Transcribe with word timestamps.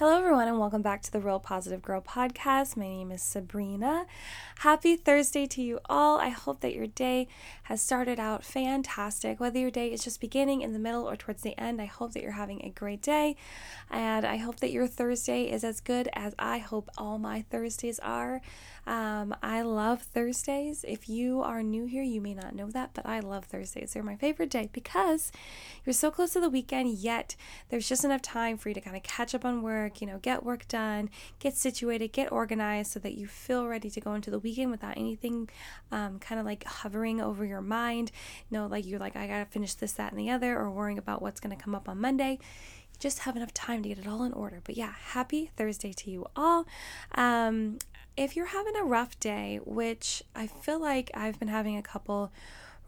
Hello, 0.00 0.16
everyone, 0.16 0.48
and 0.48 0.58
welcome 0.58 0.80
back 0.80 1.02
to 1.02 1.12
the 1.12 1.20
Real 1.20 1.38
Positive 1.38 1.82
Girl 1.82 2.00
podcast. 2.00 2.74
My 2.74 2.88
name 2.88 3.12
is 3.12 3.20
Sabrina. 3.20 4.06
Happy 4.60 4.96
Thursday 4.96 5.44
to 5.48 5.60
you 5.60 5.78
all. 5.90 6.18
I 6.18 6.30
hope 6.30 6.60
that 6.60 6.74
your 6.74 6.86
day 6.86 7.28
has 7.64 7.82
started 7.82 8.18
out 8.18 8.42
fantastic. 8.42 9.38
Whether 9.38 9.58
your 9.58 9.70
day 9.70 9.92
is 9.92 10.02
just 10.02 10.18
beginning, 10.18 10.62
in 10.62 10.72
the 10.72 10.78
middle, 10.78 11.06
or 11.06 11.16
towards 11.16 11.42
the 11.42 11.54
end, 11.60 11.82
I 11.82 11.84
hope 11.84 12.14
that 12.14 12.22
you're 12.22 12.32
having 12.32 12.64
a 12.64 12.70
great 12.70 13.02
day. 13.02 13.36
And 13.90 14.24
I 14.24 14.38
hope 14.38 14.60
that 14.60 14.72
your 14.72 14.86
Thursday 14.86 15.42
is 15.42 15.64
as 15.64 15.82
good 15.82 16.08
as 16.14 16.34
I 16.38 16.56
hope 16.56 16.88
all 16.96 17.18
my 17.18 17.42
Thursdays 17.50 17.98
are. 17.98 18.40
Um, 18.86 19.34
I 19.42 19.62
love 19.62 20.02
Thursdays. 20.02 20.84
If 20.86 21.08
you 21.08 21.42
are 21.42 21.62
new 21.62 21.86
here, 21.86 22.02
you 22.02 22.20
may 22.20 22.34
not 22.34 22.54
know 22.54 22.70
that, 22.70 22.90
but 22.94 23.06
I 23.06 23.20
love 23.20 23.44
Thursdays. 23.44 23.92
They're 23.92 24.02
my 24.02 24.16
favorite 24.16 24.50
day 24.50 24.68
because 24.72 25.30
you're 25.84 25.92
so 25.92 26.10
close 26.10 26.32
to 26.32 26.40
the 26.40 26.50
weekend, 26.50 26.98
yet 26.98 27.36
there's 27.68 27.88
just 27.88 28.04
enough 28.04 28.22
time 28.22 28.56
for 28.56 28.68
you 28.68 28.74
to 28.74 28.80
kind 28.80 28.96
of 28.96 29.02
catch 29.02 29.34
up 29.34 29.44
on 29.44 29.62
work, 29.62 30.00
you 30.00 30.06
know, 30.06 30.18
get 30.18 30.44
work 30.44 30.66
done, 30.68 31.10
get 31.38 31.56
situated, 31.56 32.12
get 32.12 32.32
organized 32.32 32.92
so 32.92 33.00
that 33.00 33.14
you 33.14 33.26
feel 33.26 33.66
ready 33.66 33.90
to 33.90 34.00
go 34.00 34.14
into 34.14 34.30
the 34.30 34.38
weekend 34.38 34.70
without 34.70 34.96
anything 34.96 35.48
um, 35.92 36.18
kind 36.18 36.40
of 36.40 36.46
like 36.46 36.64
hovering 36.64 37.20
over 37.20 37.44
your 37.44 37.62
mind. 37.62 38.10
You 38.50 38.58
know, 38.58 38.66
like 38.66 38.86
you're 38.86 38.98
like, 38.98 39.16
I 39.16 39.26
gotta 39.26 39.46
finish 39.46 39.74
this, 39.74 39.92
that, 39.92 40.12
and 40.12 40.20
the 40.20 40.30
other, 40.30 40.58
or 40.58 40.70
worrying 40.70 40.98
about 40.98 41.22
what's 41.22 41.40
gonna 41.40 41.56
come 41.56 41.74
up 41.74 41.88
on 41.88 42.00
Monday 42.00 42.38
just 43.00 43.20
have 43.20 43.34
enough 43.34 43.52
time 43.52 43.82
to 43.82 43.88
get 43.88 43.98
it 43.98 44.06
all 44.06 44.22
in 44.22 44.32
order. 44.32 44.60
But 44.62 44.76
yeah, 44.76 44.92
happy 44.92 45.50
Thursday 45.56 45.92
to 45.94 46.10
you 46.10 46.26
all. 46.36 46.66
Um, 47.14 47.78
if 48.20 48.36
you're 48.36 48.44
having 48.44 48.76
a 48.76 48.84
rough 48.84 49.18
day, 49.18 49.60
which 49.64 50.22
I 50.36 50.46
feel 50.46 50.78
like 50.78 51.10
I've 51.14 51.38
been 51.38 51.48
having 51.48 51.78
a 51.78 51.82
couple 51.82 52.30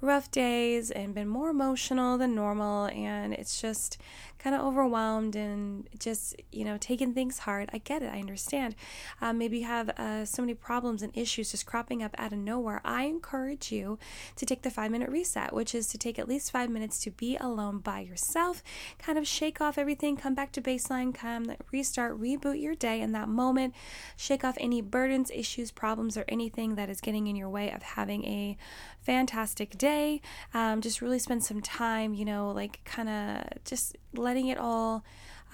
rough 0.03 0.31
days 0.31 0.91
and 0.91 1.15
been 1.15 1.27
more 1.27 1.49
emotional 1.49 2.19
than 2.19 2.35
normal 2.35 2.87
and 2.87 3.33
it's 3.33 3.59
just 3.59 3.97
kind 4.43 4.57
of 4.57 4.63
overwhelmed 4.63 5.37
and 5.37 5.89
just 5.99 6.35
you 6.51 6.65
know 6.65 6.77
taking 6.79 7.15
things 7.15 7.41
hard. 7.41 7.71
I 7.73 7.79
get 7.79 8.03
it 8.03 8.13
i 8.13 8.19
understand. 8.19 8.75
Um, 9.21 9.39
maybe 9.39 9.59
you 9.59 9.67
have 9.67 9.91
uh, 9.91 10.25
so 10.25 10.43
many 10.43 10.55
problems 10.55 11.03
and 11.03 11.17
issues 11.17 11.51
just 11.51 11.67
cropping 11.67 12.03
up 12.03 12.15
out 12.19 12.33
of 12.33 12.39
nowhere. 12.39 12.81
I 12.85 13.05
encourage 13.05 13.71
you 13.71 13.99
to 14.37 14.47
take 14.47 14.63
the 14.63 14.71
five 14.71 14.91
minute 14.91 15.11
reset 15.11 15.53
which 15.53 15.75
is 15.75 15.87
to 15.89 15.99
take 15.99 16.19
at 16.19 16.29
least 16.29 16.51
five 16.51 16.71
minutes 16.71 16.99
to 17.01 17.11
be 17.11 17.37
alone 17.37 17.79
by 17.79 18.01
yourself 18.01 18.63
kind 18.99 19.19
of 19.19 19.27
shake 19.27 19.61
off 19.61 19.79
everything 19.79 20.17
come 20.17 20.35
back 20.35 20.53
to 20.53 20.61
baseline 20.61 21.15
come 21.15 21.53
restart 21.71 22.21
reboot 22.21 22.61
your 22.61 22.75
day 22.75 23.01
in 23.01 23.13
that 23.13 23.29
moment. 23.29 23.75
Shake 24.17 24.45
off 24.45 24.57
any 24.61 24.81
burdens 24.81 25.31
issues 25.31 25.71
problems 25.71 26.17
or 26.17 26.25
anything 26.29 26.75
that 26.77 26.89
is 26.89 27.01
getting 27.01 27.27
in 27.27 27.37
your 27.37 27.49
way 27.49 27.71
of 27.71 27.83
having 27.83 28.25
a 28.25 28.57
fantastic 29.01 29.77
day. 29.79 30.21
Um, 30.55 30.81
just 30.81 31.01
really 31.01 31.19
spend 31.19 31.45
some 31.45 31.61
time, 31.61 32.15
you 32.15 32.25
know, 32.25 32.51
like 32.51 32.81
kind 32.85 33.09
of 33.09 33.65
just 33.65 33.97
letting 34.15 34.49
it 34.49 34.59
all 34.59 35.05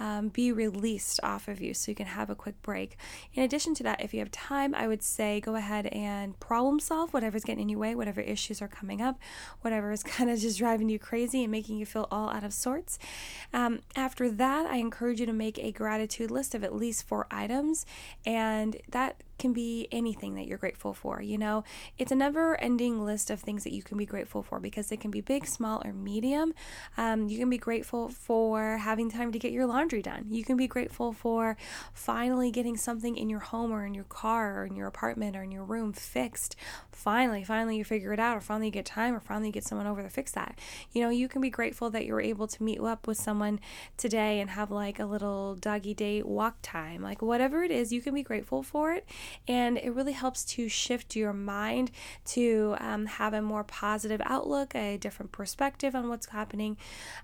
um, 0.00 0.28
be 0.28 0.52
released 0.52 1.20
off 1.22 1.48
of 1.48 1.60
you 1.60 1.74
so 1.74 1.90
you 1.90 1.94
can 1.94 2.06
have 2.06 2.30
a 2.30 2.34
quick 2.34 2.60
break. 2.62 2.96
In 3.34 3.42
addition 3.42 3.74
to 3.74 3.82
that, 3.82 4.00
if 4.00 4.14
you 4.14 4.20
have 4.20 4.30
time, 4.30 4.74
I 4.74 4.86
would 4.86 5.02
say 5.02 5.40
go 5.40 5.56
ahead 5.56 5.86
and 5.86 6.38
problem 6.38 6.80
solve 6.80 7.12
whatever's 7.12 7.44
getting 7.44 7.62
in 7.62 7.68
your 7.68 7.80
way, 7.80 7.94
whatever 7.94 8.20
issues 8.20 8.62
are 8.62 8.68
coming 8.68 9.02
up, 9.02 9.18
whatever 9.62 9.90
is 9.90 10.02
kind 10.04 10.30
of 10.30 10.38
just 10.38 10.58
driving 10.58 10.88
you 10.88 10.98
crazy 10.98 11.42
and 11.42 11.50
making 11.50 11.78
you 11.78 11.86
feel 11.86 12.06
all 12.10 12.30
out 12.30 12.44
of 12.44 12.52
sorts. 12.52 12.98
Um, 13.52 13.80
after 13.96 14.30
that, 14.30 14.66
I 14.66 14.76
encourage 14.76 15.20
you 15.20 15.26
to 15.26 15.32
make 15.32 15.58
a 15.58 15.72
gratitude 15.72 16.30
list 16.30 16.54
of 16.54 16.62
at 16.62 16.74
least 16.74 17.06
four 17.06 17.26
items, 17.30 17.84
and 18.24 18.76
that 18.90 19.22
can 19.38 19.52
be 19.52 19.88
anything 19.92 20.34
that 20.34 20.46
you're 20.46 20.58
grateful 20.58 20.92
for. 20.92 21.22
You 21.22 21.38
know, 21.38 21.64
it's 21.96 22.12
a 22.12 22.14
never 22.14 22.60
ending 22.60 23.04
list 23.04 23.30
of 23.30 23.40
things 23.40 23.64
that 23.64 23.72
you 23.72 23.82
can 23.82 23.96
be 23.96 24.06
grateful 24.06 24.42
for 24.42 24.60
because 24.60 24.88
they 24.88 24.96
can 24.96 25.10
be 25.10 25.20
big, 25.20 25.46
small, 25.46 25.82
or 25.84 25.92
medium. 25.92 26.52
Um, 26.96 27.28
you 27.28 27.38
can 27.38 27.48
be 27.48 27.58
grateful 27.58 28.08
for 28.08 28.78
having 28.78 29.10
time 29.10 29.32
to 29.32 29.38
get 29.38 29.52
your 29.52 29.66
laundry 29.66 30.02
done. 30.02 30.26
You 30.30 30.44
can 30.44 30.56
be 30.56 30.66
grateful 30.66 31.12
for 31.12 31.56
finally 31.92 32.50
getting 32.50 32.76
something 32.76 33.16
in 33.16 33.30
your 33.30 33.40
home 33.40 33.72
or 33.72 33.86
in 33.86 33.94
your 33.94 34.04
car 34.04 34.60
or 34.60 34.66
in 34.66 34.76
your 34.76 34.86
apartment 34.86 35.36
or 35.36 35.42
in 35.42 35.52
your 35.52 35.64
room 35.64 35.92
fixed. 35.92 36.56
Finally, 36.92 37.44
finally, 37.44 37.76
you 37.76 37.84
figure 37.84 38.12
it 38.12 38.18
out, 38.20 38.36
or 38.36 38.40
finally 38.40 38.66
you 38.66 38.72
get 38.72 38.84
time, 38.84 39.14
or 39.14 39.20
finally 39.20 39.48
you 39.48 39.52
get 39.52 39.64
someone 39.64 39.86
over 39.86 40.02
to 40.02 40.10
fix 40.10 40.32
that. 40.32 40.58
You 40.92 41.02
know, 41.02 41.10
you 41.10 41.28
can 41.28 41.40
be 41.40 41.50
grateful 41.50 41.90
that 41.90 42.04
you 42.04 42.12
were 42.12 42.20
able 42.20 42.46
to 42.48 42.62
meet 42.62 42.80
up 42.80 43.06
with 43.06 43.18
someone 43.18 43.60
today 43.96 44.40
and 44.40 44.50
have 44.50 44.70
like 44.70 44.98
a 44.98 45.04
little 45.04 45.54
doggy 45.54 45.94
date 45.94 46.26
walk 46.26 46.56
time. 46.62 47.02
Like, 47.02 47.22
whatever 47.22 47.62
it 47.62 47.70
is, 47.70 47.92
you 47.92 48.00
can 48.00 48.14
be 48.14 48.22
grateful 48.22 48.62
for 48.62 48.92
it 48.92 49.06
and 49.46 49.78
it 49.78 49.90
really 49.90 50.12
helps 50.12 50.44
to 50.44 50.68
shift 50.68 51.16
your 51.16 51.32
mind 51.32 51.90
to 52.26 52.76
um, 52.80 53.06
have 53.06 53.34
a 53.34 53.42
more 53.42 53.64
positive 53.64 54.20
outlook, 54.24 54.74
a 54.74 54.96
different 54.96 55.32
perspective 55.32 55.94
on 55.94 56.08
what's 56.08 56.26
happening. 56.26 56.76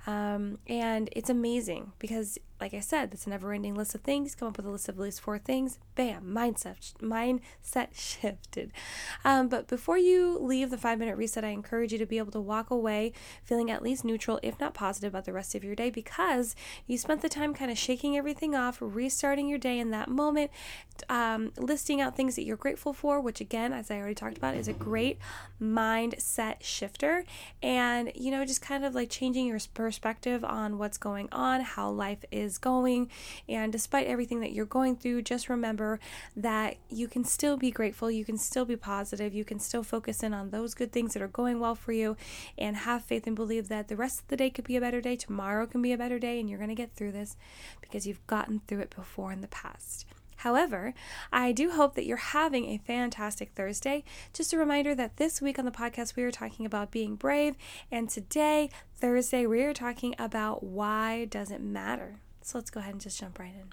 Um, 0.07 0.59
and 0.67 1.09
it's 1.13 1.31
amazing 1.31 1.93
because 1.99 2.39
like 2.61 2.73
I 2.73 2.81
said, 2.81 3.13
it's 3.13 3.27
a 3.27 3.31
never 3.31 3.53
ending 3.53 3.75
list 3.75 3.95
of 3.95 4.03
things. 4.03 4.35
Come 4.35 4.49
up 4.49 4.57
with 4.57 4.67
a 4.67 4.71
list 4.71 4.89
of 4.89 4.97
at 4.97 5.03
least 5.03 5.21
four 5.21 5.39
things. 5.39 5.79
Bam, 5.97 6.25
mindset, 6.25 6.95
mindset 7.01 7.89
shifted. 7.93 8.73
Um, 9.25 9.49
but 9.49 9.69
before 9.69 9.99
you 9.99 10.39
leave 10.39 10.71
the 10.71 10.79
five 10.79 10.99
minute 10.99 11.17
reset, 11.17 11.45
I 11.45 11.49
encourage 11.49 11.93
you 11.93 11.99
to 11.99 12.07
be 12.07 12.19
able 12.19 12.33
to 12.33 12.41
walk 12.41 12.71
away 12.71 13.13
feeling 13.45 13.71
at 13.71 13.83
least 13.83 14.05
neutral, 14.05 14.41
if 14.43 14.59
not 14.61 14.75
positive, 14.75 15.13
about 15.13 15.25
the 15.25 15.33
rest 15.33 15.55
of 15.55 15.65
your 15.65 15.75
day 15.75 15.91
because 15.91 16.55
you 16.87 16.97
spent 16.97 17.23
the 17.23 17.29
time 17.29 17.55
kind 17.55 17.71
of 17.71 17.79
shaking 17.79 18.17
everything 18.17 18.55
off, 18.55 18.79
restarting 18.81 19.49
your 19.49 19.59
day 19.59 19.79
in 19.79 19.91
that 19.91 20.09
moment, 20.09 20.51
um, 21.09 21.53
listing 21.57 22.01
out 22.01 22.17
things 22.17 22.37
that 22.37 22.45
you're 22.45 22.57
grateful 22.57 22.93
for, 22.93 23.21
which 23.21 23.41
again, 23.41 23.73
as 23.73 23.91
I 23.91 23.99
already 23.99 24.15
talked 24.15 24.37
about, 24.37 24.55
is 24.55 24.69
a 24.69 24.73
great 24.73 25.19
mindset 25.61 26.57
shifter. 26.63 27.25
And, 27.63 28.13
you 28.15 28.31
know, 28.31 28.45
just 28.45 28.63
kind 28.63 28.85
of 28.85 28.95
like 28.95 29.11
changing 29.11 29.47
your 29.47 29.59
perspective 29.75 30.45
on 30.45 30.79
what's 30.79 30.99
going 30.99 31.29
on, 31.33 31.61
how 31.61 31.91
life 31.91 32.25
is 32.31 32.54
is 32.55 32.59
going. 32.59 33.11
And 33.49 33.73
despite 33.73 34.07
everything 34.07 34.41
that 34.41 34.53
you're 34.53 34.65
going 34.65 34.97
through, 34.97 35.23
just 35.23 35.49
remember 35.49 35.99
that 36.37 36.77
you 36.89 37.09
can 37.09 37.25
still 37.25 37.57
be 37.57 37.71
grateful, 37.71 38.11
you 38.11 38.25
can 38.25 38.39
still 38.39 38.65
be 38.65 38.77
positive, 38.77 39.35
you 39.35 39.45
can 39.45 39.59
still 39.59 39.83
focus 39.83 40.23
in 40.23 40.33
on 40.33 40.51
those 40.51 40.75
good 40.75 40.93
things 40.93 41.15
that 41.15 41.23
are 41.23 41.29
going 41.29 41.61
well 41.61 41.75
for 41.75 41.93
you, 41.93 42.17
and 42.57 42.77
have 42.77 43.05
faith 43.05 43.27
and 43.27 43.37
believe 43.37 43.69
that 43.69 43.89
the 43.89 43.97
rest 43.97 44.21
of 44.21 44.29
the 44.29 44.37
day 44.37 44.51
could 44.51 44.65
be 44.65 44.77
a 44.77 44.81
better 44.81 45.01
day, 45.01 45.17
tomorrow 45.17 45.67
can 45.67 45.83
be 45.83 45.93
a 45.93 45.99
better 45.99 46.19
day, 46.19 46.41
and 46.41 46.49
you're 46.49 46.59
going 46.59 46.69
to 46.69 46.75
get 46.75 46.95
through 46.95 47.13
this 47.13 47.37
because 47.81 48.07
you've 48.07 48.27
gotten 48.27 48.61
through 48.67 48.81
it 48.81 48.95
before 48.95 49.33
in 49.33 49.41
the 49.41 49.49
past. 49.49 50.07
However, 50.39 50.93
I 51.33 51.53
do 51.53 51.71
hope 51.71 51.95
that 51.95 52.05
you're 52.05 52.19
having 52.19 52.67
a 52.67 52.79
fantastic 52.79 53.53
Thursday. 53.55 54.05
Just 54.35 54.53
a 54.53 54.59
reminder 54.59 54.95
that 54.95 55.17
this 55.17 55.41
week 55.41 55.59
on 55.59 55.65
the 55.65 55.71
podcast, 55.71 56.17
we 56.17 56.23
are 56.23 56.31
talking 56.31 56.67
about 56.67 56.91
being 56.91 57.17
brave, 57.17 57.57
and 57.91 58.11
today, 58.11 58.69
Thursday, 58.95 59.47
we 59.47 59.63
are 59.63 59.73
talking 59.73 60.15
about 60.19 60.63
why 60.63 61.25
does 61.25 61.51
it 61.51 61.63
matter. 61.63 62.17
So 62.45 62.59
let's 62.59 62.71
go 62.71 62.81
ahead 62.81 62.93
and 62.93 63.01
just 63.01 63.19
jump 63.19 63.39
right 63.39 63.55
in. 63.55 63.73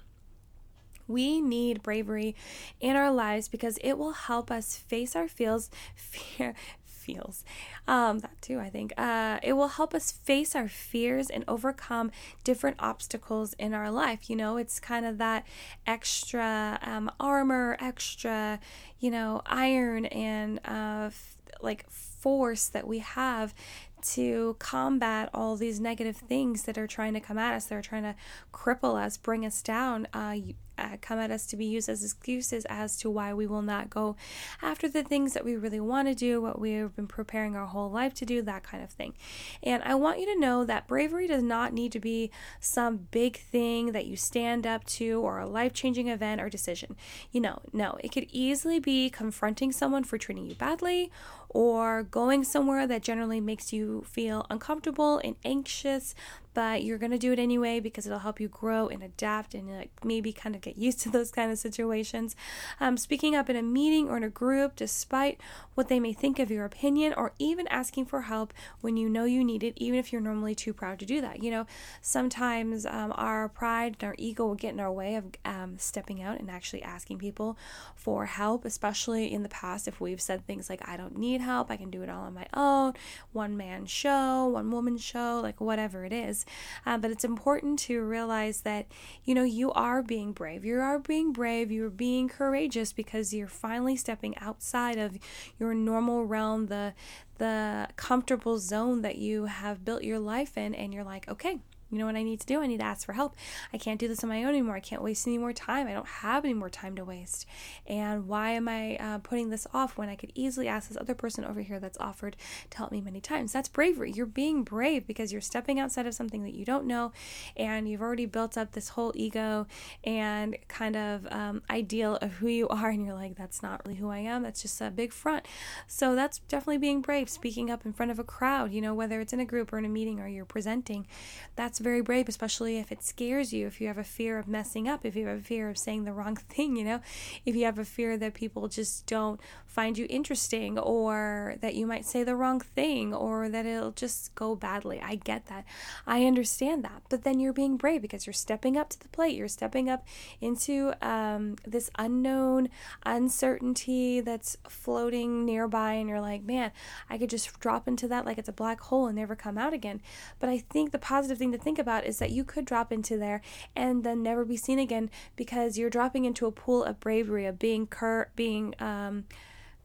We 1.06 1.42
need 1.42 1.82
bravery 1.82 2.34
in 2.80 2.96
our 2.96 3.12
lives 3.12 3.46
because 3.46 3.78
it 3.82 3.98
will 3.98 4.12
help 4.12 4.50
us 4.50 4.76
face 4.76 5.14
our 5.14 5.28
feels, 5.28 5.68
fear, 5.94 6.54
feels. 6.82 7.44
Um, 7.86 8.20
that 8.20 8.40
too, 8.40 8.58
I 8.60 8.70
think. 8.70 8.94
Uh, 8.96 9.38
it 9.42 9.52
will 9.52 9.68
help 9.68 9.92
us 9.92 10.10
face 10.10 10.54
our 10.54 10.68
fears 10.68 11.28
and 11.28 11.44
overcome 11.46 12.10
different 12.44 12.76
obstacles 12.78 13.52
in 13.58 13.74
our 13.74 13.90
life. 13.90 14.30
You 14.30 14.36
know, 14.36 14.56
it's 14.56 14.80
kind 14.80 15.04
of 15.04 15.18
that 15.18 15.44
extra 15.86 16.78
um, 16.80 17.10
armor, 17.20 17.76
extra, 17.78 18.58
you 19.00 19.10
know, 19.10 19.42
iron 19.44 20.06
and 20.06 20.60
uh, 20.64 21.08
f- 21.08 21.36
like 21.60 21.90
force 21.90 22.68
that 22.68 22.86
we 22.86 23.00
have 23.00 23.52
to 24.02 24.56
combat 24.58 25.30
all 25.32 25.56
these 25.56 25.80
negative 25.80 26.16
things 26.16 26.64
that 26.64 26.76
are 26.76 26.86
trying 26.86 27.14
to 27.14 27.20
come 27.20 27.38
at 27.38 27.54
us, 27.54 27.66
that 27.66 27.74
are 27.74 27.82
trying 27.82 28.02
to 28.02 28.14
cripple 28.52 28.94
us, 29.02 29.16
bring 29.16 29.46
us 29.46 29.62
down. 29.62 30.06
Uh, 30.12 30.36
uh, 30.82 30.96
come 31.00 31.18
at 31.18 31.30
us 31.30 31.46
to 31.46 31.56
be 31.56 31.64
used 31.64 31.88
as 31.88 32.02
excuses 32.02 32.64
as 32.68 32.96
to 32.98 33.10
why 33.10 33.32
we 33.32 33.46
will 33.46 33.62
not 33.62 33.88
go 33.88 34.16
after 34.60 34.88
the 34.88 35.02
things 35.02 35.32
that 35.34 35.44
we 35.44 35.56
really 35.56 35.80
want 35.80 36.08
to 36.08 36.14
do, 36.14 36.42
what 36.42 36.58
we've 36.58 36.94
been 36.96 37.06
preparing 37.06 37.54
our 37.56 37.66
whole 37.66 37.90
life 37.90 38.12
to 38.14 38.26
do, 38.26 38.42
that 38.42 38.62
kind 38.62 38.82
of 38.82 38.90
thing. 38.90 39.14
And 39.62 39.82
I 39.84 39.94
want 39.94 40.18
you 40.18 40.26
to 40.26 40.40
know 40.40 40.64
that 40.64 40.88
bravery 40.88 41.26
does 41.26 41.42
not 41.42 41.72
need 41.72 41.92
to 41.92 42.00
be 42.00 42.30
some 42.60 43.08
big 43.10 43.36
thing 43.36 43.92
that 43.92 44.06
you 44.06 44.16
stand 44.16 44.66
up 44.66 44.84
to 44.84 45.20
or 45.20 45.38
a 45.38 45.46
life 45.46 45.72
changing 45.72 46.08
event 46.08 46.40
or 46.40 46.48
decision. 46.48 46.96
You 47.30 47.40
know, 47.40 47.60
no, 47.72 47.96
it 48.00 48.10
could 48.10 48.26
easily 48.30 48.80
be 48.80 49.08
confronting 49.10 49.72
someone 49.72 50.04
for 50.04 50.18
treating 50.18 50.46
you 50.46 50.54
badly 50.54 51.10
or 51.48 52.02
going 52.02 52.44
somewhere 52.44 52.86
that 52.86 53.02
generally 53.02 53.40
makes 53.40 53.72
you 53.72 54.02
feel 54.06 54.46
uncomfortable 54.48 55.20
and 55.22 55.36
anxious 55.44 56.14
but 56.54 56.84
you're 56.84 56.98
going 56.98 57.12
to 57.12 57.18
do 57.18 57.32
it 57.32 57.38
anyway 57.38 57.80
because 57.80 58.06
it'll 58.06 58.20
help 58.20 58.40
you 58.40 58.48
grow 58.48 58.88
and 58.88 59.02
adapt 59.02 59.54
and 59.54 59.70
like 59.70 59.90
maybe 60.04 60.32
kind 60.32 60.54
of 60.54 60.60
get 60.60 60.76
used 60.76 61.00
to 61.00 61.10
those 61.10 61.30
kind 61.30 61.50
of 61.50 61.58
situations. 61.58 62.36
Um, 62.80 62.96
speaking 62.96 63.34
up 63.34 63.48
in 63.48 63.56
a 63.56 63.62
meeting 63.62 64.08
or 64.08 64.16
in 64.16 64.24
a 64.24 64.28
group, 64.28 64.76
despite 64.76 65.40
what 65.74 65.88
they 65.88 66.00
may 66.00 66.12
think 66.12 66.38
of 66.38 66.50
your 66.50 66.64
opinion, 66.64 67.14
or 67.16 67.32
even 67.38 67.66
asking 67.68 68.06
for 68.06 68.22
help 68.22 68.52
when 68.80 68.96
you 68.96 69.08
know 69.08 69.24
you 69.24 69.44
need 69.44 69.62
it, 69.62 69.74
even 69.76 69.98
if 69.98 70.12
you're 70.12 70.20
normally 70.20 70.54
too 70.54 70.72
proud 70.72 70.98
to 70.98 71.06
do 71.06 71.20
that. 71.20 71.42
You 71.42 71.50
know, 71.50 71.66
sometimes 72.00 72.84
um, 72.86 73.12
our 73.16 73.48
pride 73.48 73.96
and 74.00 74.08
our 74.08 74.14
ego 74.18 74.46
will 74.46 74.54
get 74.54 74.74
in 74.74 74.80
our 74.80 74.92
way 74.92 75.14
of 75.14 75.24
um, 75.44 75.76
stepping 75.78 76.22
out 76.22 76.38
and 76.38 76.50
actually 76.50 76.82
asking 76.82 77.18
people 77.18 77.56
for 77.94 78.26
help, 78.26 78.64
especially 78.64 79.32
in 79.32 79.42
the 79.42 79.48
past 79.48 79.88
if 79.88 80.00
we've 80.00 80.20
said 80.20 80.46
things 80.46 80.68
like, 80.68 80.86
I 80.86 80.96
don't 80.96 81.16
need 81.16 81.40
help, 81.40 81.70
I 81.70 81.76
can 81.76 81.90
do 81.90 82.02
it 82.02 82.10
all 82.10 82.24
on 82.24 82.34
my 82.34 82.46
own, 82.54 82.94
one 83.32 83.56
man 83.56 83.86
show, 83.86 84.46
one 84.46 84.70
woman 84.70 84.98
show, 84.98 85.40
like 85.42 85.60
whatever 85.60 86.04
it 86.04 86.12
is. 86.12 86.41
Uh, 86.86 86.98
but 86.98 87.10
it's 87.10 87.24
important 87.24 87.78
to 87.80 88.02
realize 88.02 88.62
that, 88.62 88.86
you 89.24 89.34
know, 89.34 89.42
you 89.42 89.72
are 89.72 90.02
being 90.02 90.32
brave. 90.32 90.64
You 90.64 90.80
are 90.80 90.98
being 90.98 91.32
brave. 91.32 91.70
You're 91.70 91.90
being 91.90 92.28
courageous 92.28 92.92
because 92.92 93.32
you're 93.32 93.48
finally 93.48 93.96
stepping 93.96 94.36
outside 94.38 94.98
of 94.98 95.18
your 95.58 95.74
normal 95.74 96.24
realm, 96.24 96.66
the 96.66 96.94
the 97.38 97.88
comfortable 97.96 98.58
zone 98.58 99.02
that 99.02 99.16
you 99.16 99.46
have 99.46 99.84
built 99.84 100.04
your 100.04 100.18
life 100.20 100.56
in 100.56 100.74
and 100.76 100.94
you're 100.94 101.02
like, 101.02 101.28
okay, 101.28 101.58
you 101.92 101.98
know 101.98 102.06
what 102.06 102.16
I 102.16 102.22
need 102.22 102.40
to 102.40 102.46
do? 102.46 102.62
I 102.62 102.66
need 102.66 102.78
to 102.78 102.86
ask 102.86 103.04
for 103.04 103.12
help. 103.12 103.36
I 103.72 103.76
can't 103.78 104.00
do 104.00 104.08
this 104.08 104.24
on 104.24 104.30
my 104.30 104.42
own 104.44 104.48
anymore. 104.48 104.76
I 104.76 104.80
can't 104.80 105.02
waste 105.02 105.26
any 105.26 105.36
more 105.36 105.52
time. 105.52 105.86
I 105.86 105.92
don't 105.92 106.06
have 106.06 106.44
any 106.44 106.54
more 106.54 106.70
time 106.70 106.96
to 106.96 107.04
waste. 107.04 107.44
And 107.86 108.26
why 108.26 108.52
am 108.52 108.66
I 108.66 108.96
uh, 108.96 109.18
putting 109.18 109.50
this 109.50 109.66
off 109.74 109.98
when 109.98 110.08
I 110.08 110.16
could 110.16 110.32
easily 110.34 110.68
ask 110.68 110.88
this 110.88 110.96
other 110.96 111.14
person 111.14 111.44
over 111.44 111.60
here 111.60 111.78
that's 111.78 111.98
offered 111.98 112.36
to 112.70 112.78
help 112.78 112.92
me 112.92 113.02
many 113.02 113.20
times? 113.20 113.52
That's 113.52 113.68
bravery. 113.68 114.10
You're 114.10 114.24
being 114.24 114.64
brave 114.64 115.06
because 115.06 115.32
you're 115.32 115.42
stepping 115.42 115.78
outside 115.78 116.06
of 116.06 116.14
something 116.14 116.42
that 116.44 116.54
you 116.54 116.64
don't 116.64 116.86
know 116.86 117.12
and 117.58 117.86
you've 117.86 118.00
already 118.00 118.24
built 118.24 118.56
up 118.56 118.72
this 118.72 118.90
whole 118.90 119.12
ego 119.14 119.66
and 120.02 120.56
kind 120.68 120.96
of 120.96 121.26
um, 121.30 121.62
ideal 121.68 122.16
of 122.22 122.32
who 122.32 122.48
you 122.48 122.68
are. 122.68 122.88
And 122.88 123.04
you're 123.04 123.14
like, 123.14 123.36
that's 123.36 123.62
not 123.62 123.82
really 123.84 123.98
who 123.98 124.08
I 124.08 124.20
am. 124.20 124.42
That's 124.42 124.62
just 124.62 124.80
a 124.80 124.90
big 124.90 125.12
front. 125.12 125.46
So 125.86 126.14
that's 126.14 126.38
definitely 126.48 126.78
being 126.78 127.02
brave, 127.02 127.28
speaking 127.28 127.70
up 127.70 127.84
in 127.84 127.92
front 127.92 128.10
of 128.10 128.18
a 128.18 128.24
crowd, 128.24 128.72
you 128.72 128.80
know, 128.80 128.94
whether 128.94 129.20
it's 129.20 129.34
in 129.34 129.40
a 129.40 129.44
group 129.44 129.74
or 129.74 129.78
in 129.78 129.84
a 129.84 129.90
meeting 129.90 130.20
or 130.20 130.26
you're 130.26 130.46
presenting. 130.46 131.06
That's 131.54 131.81
very 131.82 132.00
brave, 132.00 132.28
especially 132.28 132.78
if 132.78 132.90
it 132.90 133.02
scares 133.02 133.52
you, 133.52 133.66
if 133.66 133.80
you 133.80 133.88
have 133.88 133.98
a 133.98 134.04
fear 134.04 134.38
of 134.38 134.48
messing 134.48 134.88
up, 134.88 135.04
if 135.04 135.14
you 135.14 135.26
have 135.26 135.38
a 135.38 135.42
fear 135.42 135.68
of 135.68 135.78
saying 135.78 136.04
the 136.04 136.12
wrong 136.22 136.36
thing, 136.36 136.76
you 136.76 136.84
know, 136.84 137.00
if 137.44 137.54
you 137.54 137.64
have 137.64 137.78
a 137.78 137.84
fear 137.84 138.16
that 138.16 138.34
people 138.34 138.68
just 138.68 139.06
don't 139.06 139.40
find 139.72 139.96
you 139.96 140.06
interesting 140.10 140.78
or 140.78 141.56
that 141.62 141.74
you 141.74 141.86
might 141.86 142.04
say 142.04 142.22
the 142.22 142.36
wrong 142.36 142.60
thing 142.60 143.14
or 143.14 143.48
that 143.48 143.64
it'll 143.64 143.90
just 143.90 144.34
go 144.34 144.54
badly. 144.54 145.00
I 145.02 145.14
get 145.14 145.46
that. 145.46 145.64
I 146.06 146.26
understand 146.26 146.84
that. 146.84 147.02
But 147.08 147.24
then 147.24 147.40
you're 147.40 147.54
being 147.54 147.78
brave 147.78 148.02
because 148.02 148.26
you're 148.26 148.34
stepping 148.34 148.76
up 148.76 148.90
to 148.90 149.00
the 149.00 149.08
plate. 149.08 149.34
You're 149.34 149.48
stepping 149.48 149.88
up 149.88 150.06
into 150.42 150.92
um, 151.00 151.56
this 151.66 151.90
unknown 151.98 152.68
uncertainty 153.06 154.20
that's 154.20 154.58
floating 154.68 155.46
nearby, 155.46 155.94
and 155.94 156.08
you're 156.08 156.20
like, 156.20 156.42
man, 156.42 156.70
I 157.08 157.16
could 157.16 157.30
just 157.30 157.58
drop 157.58 157.88
into 157.88 158.06
that 158.08 158.26
like 158.26 158.36
it's 158.36 158.48
a 158.48 158.52
black 158.52 158.80
hole 158.80 159.06
and 159.06 159.16
never 159.16 159.34
come 159.34 159.56
out 159.56 159.72
again. 159.72 160.02
But 160.38 160.50
I 160.50 160.58
think 160.58 160.92
the 160.92 160.98
positive 160.98 161.38
thing 161.38 161.52
to 161.52 161.58
think 161.58 161.71
about 161.78 162.04
is 162.04 162.18
that 162.18 162.30
you 162.30 162.44
could 162.44 162.64
drop 162.64 162.92
into 162.92 163.16
there 163.16 163.40
and 163.74 164.04
then 164.04 164.22
never 164.22 164.44
be 164.44 164.56
seen 164.56 164.78
again 164.78 165.10
because 165.36 165.78
you're 165.78 165.90
dropping 165.90 166.24
into 166.24 166.46
a 166.46 166.52
pool 166.52 166.84
of 166.84 167.00
bravery, 167.00 167.46
of 167.46 167.58
being 167.58 167.86
cur- 167.86 168.30
being 168.36 168.74
um, 168.78 169.24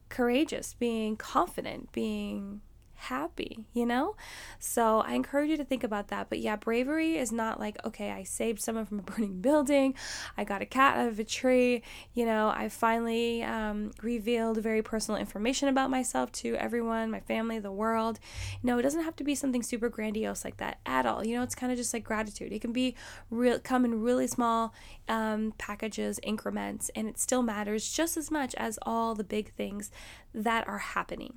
courageous, 0.08 0.74
being 0.74 1.16
confident, 1.16 1.92
being 1.92 2.60
happy, 2.98 3.64
you 3.72 3.86
know? 3.86 4.16
So 4.58 5.00
I 5.00 5.14
encourage 5.14 5.50
you 5.50 5.56
to 5.56 5.64
think 5.64 5.84
about 5.84 6.08
that. 6.08 6.28
But 6.28 6.40
yeah, 6.40 6.56
bravery 6.56 7.16
is 7.16 7.30
not 7.30 7.60
like, 7.60 7.78
okay, 7.84 8.10
I 8.10 8.24
saved 8.24 8.60
someone 8.60 8.84
from 8.84 8.98
a 8.98 9.02
burning 9.10 9.40
building, 9.40 9.94
I 10.36 10.44
got 10.44 10.62
a 10.62 10.66
cat 10.66 10.98
out 10.98 11.08
of 11.08 11.18
a 11.18 11.24
tree, 11.24 11.82
you 12.14 12.26
know, 12.26 12.48
I 12.54 12.68
finally 12.68 13.42
um, 13.44 13.92
revealed 14.02 14.58
very 14.58 14.82
personal 14.82 15.20
information 15.20 15.68
about 15.68 15.90
myself 15.90 16.32
to 16.32 16.56
everyone, 16.56 17.10
my 17.10 17.20
family, 17.20 17.58
the 17.58 17.72
world. 17.72 18.18
No, 18.62 18.78
it 18.78 18.82
doesn't 18.82 19.04
have 19.04 19.16
to 19.16 19.24
be 19.24 19.34
something 19.34 19.62
super 19.62 19.88
grandiose 19.88 20.44
like 20.44 20.56
that 20.58 20.78
at 20.84 21.06
all. 21.06 21.24
You 21.24 21.36
know, 21.36 21.42
it's 21.42 21.54
kind 21.54 21.70
of 21.70 21.78
just 21.78 21.94
like 21.94 22.04
gratitude. 22.04 22.52
It 22.52 22.60
can 22.60 22.72
be 22.72 22.96
real, 23.30 23.60
come 23.60 23.84
in 23.84 24.02
really 24.02 24.26
small 24.26 24.74
um, 25.08 25.54
packages, 25.56 26.18
increments, 26.22 26.90
and 26.96 27.08
it 27.08 27.18
still 27.18 27.42
matters 27.42 27.90
just 27.90 28.16
as 28.16 28.30
much 28.30 28.54
as 28.56 28.78
all 28.82 29.14
the 29.14 29.24
big 29.24 29.52
things 29.52 29.90
that 30.34 30.66
are 30.66 30.78
happening. 30.78 31.34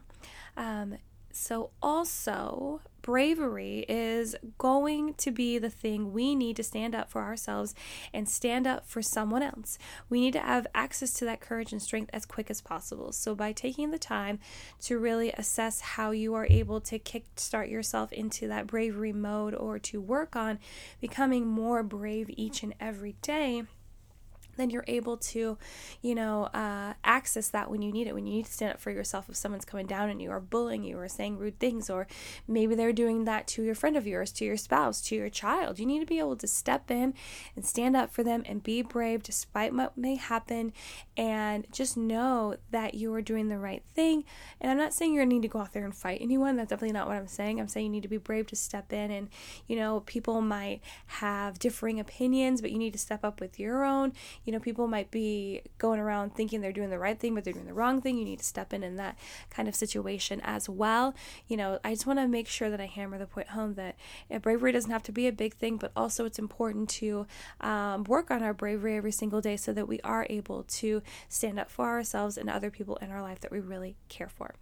Um, 0.58 0.98
so, 1.34 1.72
also, 1.82 2.82
bravery 3.02 3.86
is 3.90 4.36
going 4.58 5.14
to 5.16 5.32
be 5.32 5.58
the 5.58 5.70
thing 5.70 6.14
we 6.14 6.36
need 6.36 6.56
to 6.56 6.64
stand 6.64 6.94
up 6.94 7.10
for 7.10 7.22
ourselves 7.22 7.74
and 8.14 8.30
stand 8.30 8.68
up 8.68 8.86
for 8.86 9.02
someone 9.02 9.42
else. 9.42 9.78
We 10.10 10.22
need 10.22 10.34
to 10.34 10.40
have 10.40 10.68
access 10.76 11.14
to 11.16 11.26
that 11.26 11.42
courage 11.42 11.72
and 11.72 11.82
strength 11.82 12.10
as 12.14 12.26
quick 12.26 12.50
as 12.50 12.62
possible. 12.62 13.12
So, 13.12 13.36
by 13.36 13.52
taking 13.52 13.92
the 13.92 14.00
time 14.00 14.40
to 14.82 14.98
really 14.98 15.32
assess 15.32 15.82
how 15.82 16.12
you 16.12 16.34
are 16.34 16.48
able 16.50 16.82
to 16.82 17.00
kickstart 17.00 17.70
yourself 17.70 18.12
into 18.12 18.48
that 18.48 18.68
bravery 18.68 19.14
mode 19.14 19.56
or 19.56 19.80
to 19.80 20.02
work 20.02 20.36
on 20.36 20.60
becoming 21.00 21.48
more 21.48 21.84
brave 21.84 22.30
each 22.30 22.64
and 22.64 22.74
every 22.80 23.16
day 23.22 23.64
then 24.62 24.70
you're 24.70 24.86
able 24.88 25.18
to, 25.18 25.58
you 26.02 26.16
know, 26.16 26.44
uh, 26.54 26.94
access 27.04 27.50
that 27.50 27.70
when 27.70 27.82
you 27.82 27.92
need 27.92 28.08
it. 28.08 28.14
When 28.14 28.28
you 28.28 28.34
need 28.34 28.46
to 28.46 28.54
stand 28.54 28.74
up 28.74 28.80
for 28.80 28.92
yourself 28.92 29.28
if 29.28 29.36
someone's 29.36 29.66
coming 29.66 29.88
down 29.88 30.10
on 30.10 30.20
you 30.20 30.30
or 30.30 30.40
bullying 30.40 30.84
you 30.84 30.98
or 30.98 31.08
saying 31.08 31.38
rude 31.38 31.60
things, 31.60 31.90
or 31.90 32.08
maybe 32.48 32.76
they're 32.76 32.94
doing 32.94 33.26
that 33.26 33.48
to 33.48 33.64
your 33.64 33.76
friend 33.76 33.98
of 33.98 34.06
yours, 34.06 34.32
to 34.34 34.46
your 34.46 34.58
spouse, 34.58 35.02
to 35.02 35.16
your 35.16 35.30
child. 35.30 35.80
You 35.80 35.86
need 35.86 36.00
to 36.00 36.06
be 36.06 36.20
able 36.20 36.36
to 36.38 36.48
step 36.48 36.92
in 36.92 37.14
and 37.56 37.66
stand 37.66 37.96
up 37.96 38.14
for 38.14 38.24
them 38.24 38.44
and 38.46 38.64
be 38.64 38.82
brave 38.84 39.24
despite 39.24 39.74
what 39.74 39.98
may 39.98 40.16
happen 40.16 40.74
and 41.18 41.66
just 41.72 41.98
know 41.98 42.56
that 42.70 42.94
you 42.94 43.14
are 43.14 43.22
doing 43.22 43.48
the 43.48 43.58
right 43.58 43.84
thing. 43.96 44.24
And 44.60 44.72
I'm 44.72 44.78
not 44.78 44.94
saying 44.94 45.14
you're 45.14 45.24
going 45.24 45.32
to 45.32 45.36
need 45.36 45.42
to 45.42 45.48
go 45.48 45.60
out 45.60 45.74
there 45.74 45.86
and 45.86 45.96
fight 45.96 46.20
anyone. 46.22 46.56
That's 46.56 46.70
definitely 46.70 46.94
not 46.94 47.08
what 47.08 47.18
I'm 47.18 47.28
saying. 47.28 47.60
I'm 47.60 47.68
saying 47.68 47.88
you 47.88 47.92
need 47.92 48.04
to 48.04 48.08
be 48.08 48.18
brave 48.18 48.48
to 48.48 48.56
step 48.56 48.94
in 48.94 49.10
and, 49.10 49.30
you 49.68 49.76
know, 49.76 50.02
people 50.02 50.40
might 50.42 50.82
have 51.08 51.58
differing 51.58 52.00
opinions, 52.00 52.62
but 52.62 52.72
you 52.72 52.78
need 52.78 52.94
to 52.94 53.00
step 53.00 53.26
up 53.26 53.42
with 53.42 53.60
your 53.60 53.84
own 53.84 54.12
you 54.44 54.51
know, 54.52 54.60
people 54.60 54.88
might 54.88 55.12
be 55.12 55.62
going 55.78 56.00
around 56.00 56.36
thinking 56.36 56.62
they're 56.62 56.72
doing 56.72 56.90
the 56.90 57.00
right 57.00 57.20
thing, 57.20 57.36
but 57.36 57.44
they're 57.44 57.54
doing 57.54 57.66
the 57.66 57.74
wrong 57.74 58.02
thing. 58.02 58.18
You 58.18 58.26
need 58.26 58.40
to 58.40 58.46
step 58.46 58.74
in 58.74 58.84
in 58.84 58.96
that 58.98 59.18
kind 59.50 59.68
of 59.68 59.76
situation 59.76 60.42
as 60.44 60.68
well. 60.68 61.14
You 61.48 61.58
know, 61.58 61.80
I 61.84 61.92
just 61.92 62.06
want 62.06 62.20
to 62.20 62.28
make 62.28 62.48
sure 62.48 62.70
that 62.70 62.82
I 62.82 62.86
hammer 62.86 63.18
the 63.18 63.26
point 63.26 63.50
home 63.50 63.76
that 63.76 63.96
bravery 64.42 64.72
doesn't 64.72 64.92
have 64.92 65.04
to 65.04 65.12
be 65.12 65.28
a 65.28 65.32
big 65.32 65.56
thing, 65.56 65.78
but 65.78 65.92
also 65.96 66.26
it's 66.26 66.40
important 66.40 66.90
to 66.90 67.26
um, 67.60 68.04
work 68.06 68.32
on 68.32 68.44
our 68.44 68.54
bravery 68.54 68.98
every 68.98 69.12
single 69.12 69.42
day 69.42 69.58
so 69.58 69.74
that 69.74 69.88
we 69.88 70.00
are 70.02 70.28
able 70.30 70.64
to 70.64 71.02
stand 71.30 71.60
up 71.60 71.70
for 71.70 71.88
ourselves 71.88 72.38
and 72.38 72.50
other 72.50 72.70
people 72.70 72.98
in 72.98 73.12
our 73.12 73.22
life 73.22 73.40
that 73.42 73.52
we 73.52 73.60
really 73.60 73.96
care 74.10 74.30
for. 74.30 74.56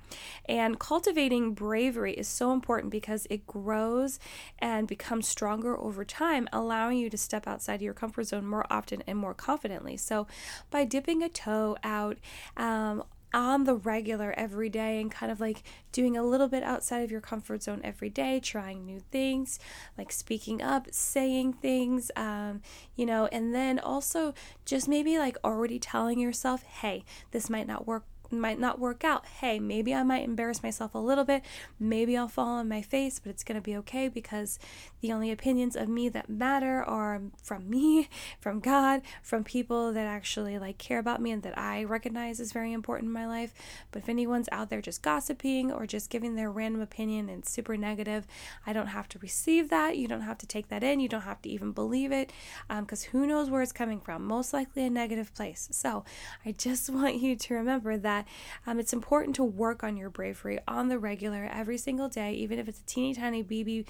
And 0.45 0.80
cultivating 0.80 1.53
bravery 1.53 2.13
is 2.13 2.27
so 2.27 2.51
important 2.51 2.92
because 2.92 3.27
it 3.30 3.47
grows 3.47 4.19
and 4.59 4.88
becomes 4.88 5.27
stronger 5.27 5.77
over 5.80 6.03
time, 6.06 6.47
allowing 6.51 6.97
you 6.97 7.09
to 7.09 7.18
step 7.18 7.47
outside 7.47 7.75
of 7.75 7.81
your 7.81 7.94
comfort 7.94 8.25
zone 8.25 8.45
more 8.45 8.65
often 8.69 9.03
and 9.07 9.18
more 9.18 9.33
confidently 9.33 9.78
confidently. 9.79 9.97
So, 9.97 10.27
by 10.69 10.85
dipping 10.85 11.23
a 11.23 11.29
toe 11.29 11.77
out, 11.83 12.17
um, 12.57 13.03
on 13.31 13.65
the 13.65 13.75
regular 13.75 14.33
every 14.35 14.69
day 14.69 14.99
and 14.99 15.11
kind 15.11 15.31
of 15.31 15.39
like 15.39 15.61
doing 15.91 16.17
a 16.17 16.23
little 16.23 16.47
bit 16.47 16.63
outside 16.63 17.03
of 17.03 17.11
your 17.11 17.21
comfort 17.21 17.61
zone 17.61 17.79
every 17.83 18.09
day, 18.09 18.39
trying 18.39 18.83
new 18.83 18.99
things, 19.11 19.59
like 19.99 20.11
speaking 20.11 20.63
up, 20.63 20.87
saying 20.89 21.53
things, 21.53 22.09
um, 22.15 22.59
you 22.95 23.05
know, 23.05 23.27
and 23.31 23.53
then 23.53 23.77
also 23.77 24.33
just 24.65 24.87
maybe 24.87 25.19
like 25.19 25.37
already 25.43 25.77
telling 25.77 26.19
yourself, 26.19 26.63
hey, 26.63 27.04
this 27.30 27.51
might 27.51 27.68
not 27.68 27.85
work 27.85 28.04
might 28.31 28.59
not 28.59 28.80
work 28.80 29.04
out. 29.04 29.26
Hey, 29.26 29.59
maybe 29.59 29.94
I 29.94 30.04
might 30.04 30.24
embarrass 30.24 30.64
myself 30.64 30.94
a 30.94 31.00
little 31.00 31.24
bit. 31.24 31.44
Maybe 31.80 32.16
I'll 32.18 32.28
fall 32.28 32.48
on 32.48 32.69
my 32.69 32.81
face, 32.81 33.19
but 33.19 33.30
it's 33.30 33.44
going 33.44 33.56
to 33.56 33.62
be 33.62 33.76
okay 33.78 34.07
because 34.07 34.59
the 35.02 35.12
only 35.12 35.31
opinions 35.31 35.76
of 35.76 35.88
me 35.88 36.09
that 36.09 36.30
matter 36.30 36.83
are 36.83 37.21
from 37.42 37.69
me, 37.69 38.09
from 38.40 38.59
God, 38.59 39.02
from 39.21 39.44
people 39.44 39.94
that 39.94 40.06
actually 40.06 40.59
like 40.59 40.78
care 40.78 41.00
about 41.00 41.21
me 41.21 41.31
and 41.31 41.44
that 41.44 41.57
I 41.57 41.83
recognize 41.83 42.40
is 42.40 42.52
very 42.52 42.74
important 42.74 43.07
in 43.07 43.14
my 43.14 43.26
life. 43.26 43.54
But 43.92 44.04
if 44.04 44.09
anyone's 44.09 44.50
out 44.52 44.69
there 44.69 44.81
just 44.81 45.02
gossiping 45.02 45.71
or 45.71 45.86
just 45.86 46.09
giving 46.09 46.36
their 46.36 46.52
random 46.52 46.81
opinion 46.81 47.30
and 47.30 47.45
super 47.45 47.78
negative, 47.78 48.28
I 48.66 48.74
don't 48.74 48.88
have 48.88 49.09
to 49.09 49.19
receive 49.19 49.69
that. 49.69 49.98
You 49.98 50.07
don't 50.07 50.21
have 50.21 50.38
to 50.40 50.48
take 50.48 50.69
that 50.69 50.83
in. 50.83 51.00
You 51.00 51.09
don't 51.09 51.21
have 51.21 51.42
to 51.44 51.50
even 51.50 51.71
believe 51.71 52.12
it 52.12 52.31
because 52.68 53.06
um, 53.06 53.12
who 53.12 53.28
knows 53.28 53.50
where 53.50 53.62
it's 53.62 53.71
coming 53.71 54.00
from? 54.00 54.26
Most 54.26 54.54
likely 54.54 54.86
a 54.86 54.90
negative 54.90 55.33
place. 55.33 55.69
So 55.71 56.04
I 56.45 56.52
just 56.52 56.90
want 56.90 57.16
you 57.16 57.36
to 57.36 57.54
remember 57.54 57.98
that 57.98 58.19
that 58.66 58.71
um, 58.71 58.80
it's 58.80 58.94
important 58.94 59.35
to 59.38 59.44
work 59.44 59.83
on 59.83 59.97
your 59.97 60.09
bravery 60.09 60.59
on 60.68 60.90
the 60.90 60.99
regular 60.99 61.49
every 61.52 61.78
single 61.78 62.09
day, 62.09 62.33
even 62.33 62.59
if 62.59 62.68
it's 62.68 62.80
a 62.80 62.85
teeny 62.85 63.14
tiny 63.14 63.42
baby 63.42 63.85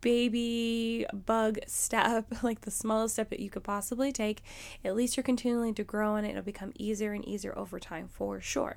baby 0.00 1.06
bug 1.26 1.58
step, 1.66 2.26
like 2.42 2.62
the 2.62 2.70
smallest 2.70 3.14
step 3.14 3.30
that 3.30 3.40
you 3.40 3.50
could 3.50 3.64
possibly 3.64 4.12
take. 4.12 4.42
At 4.84 4.96
least 4.96 5.16
you're 5.16 5.24
continuing 5.24 5.74
to 5.74 5.84
grow 5.84 6.16
and 6.16 6.26
it'll 6.26 6.42
become 6.42 6.72
easier 6.78 7.12
and 7.12 7.24
easier 7.24 7.56
over 7.56 7.78
time 7.78 8.08
for 8.08 8.40
sure. 8.40 8.76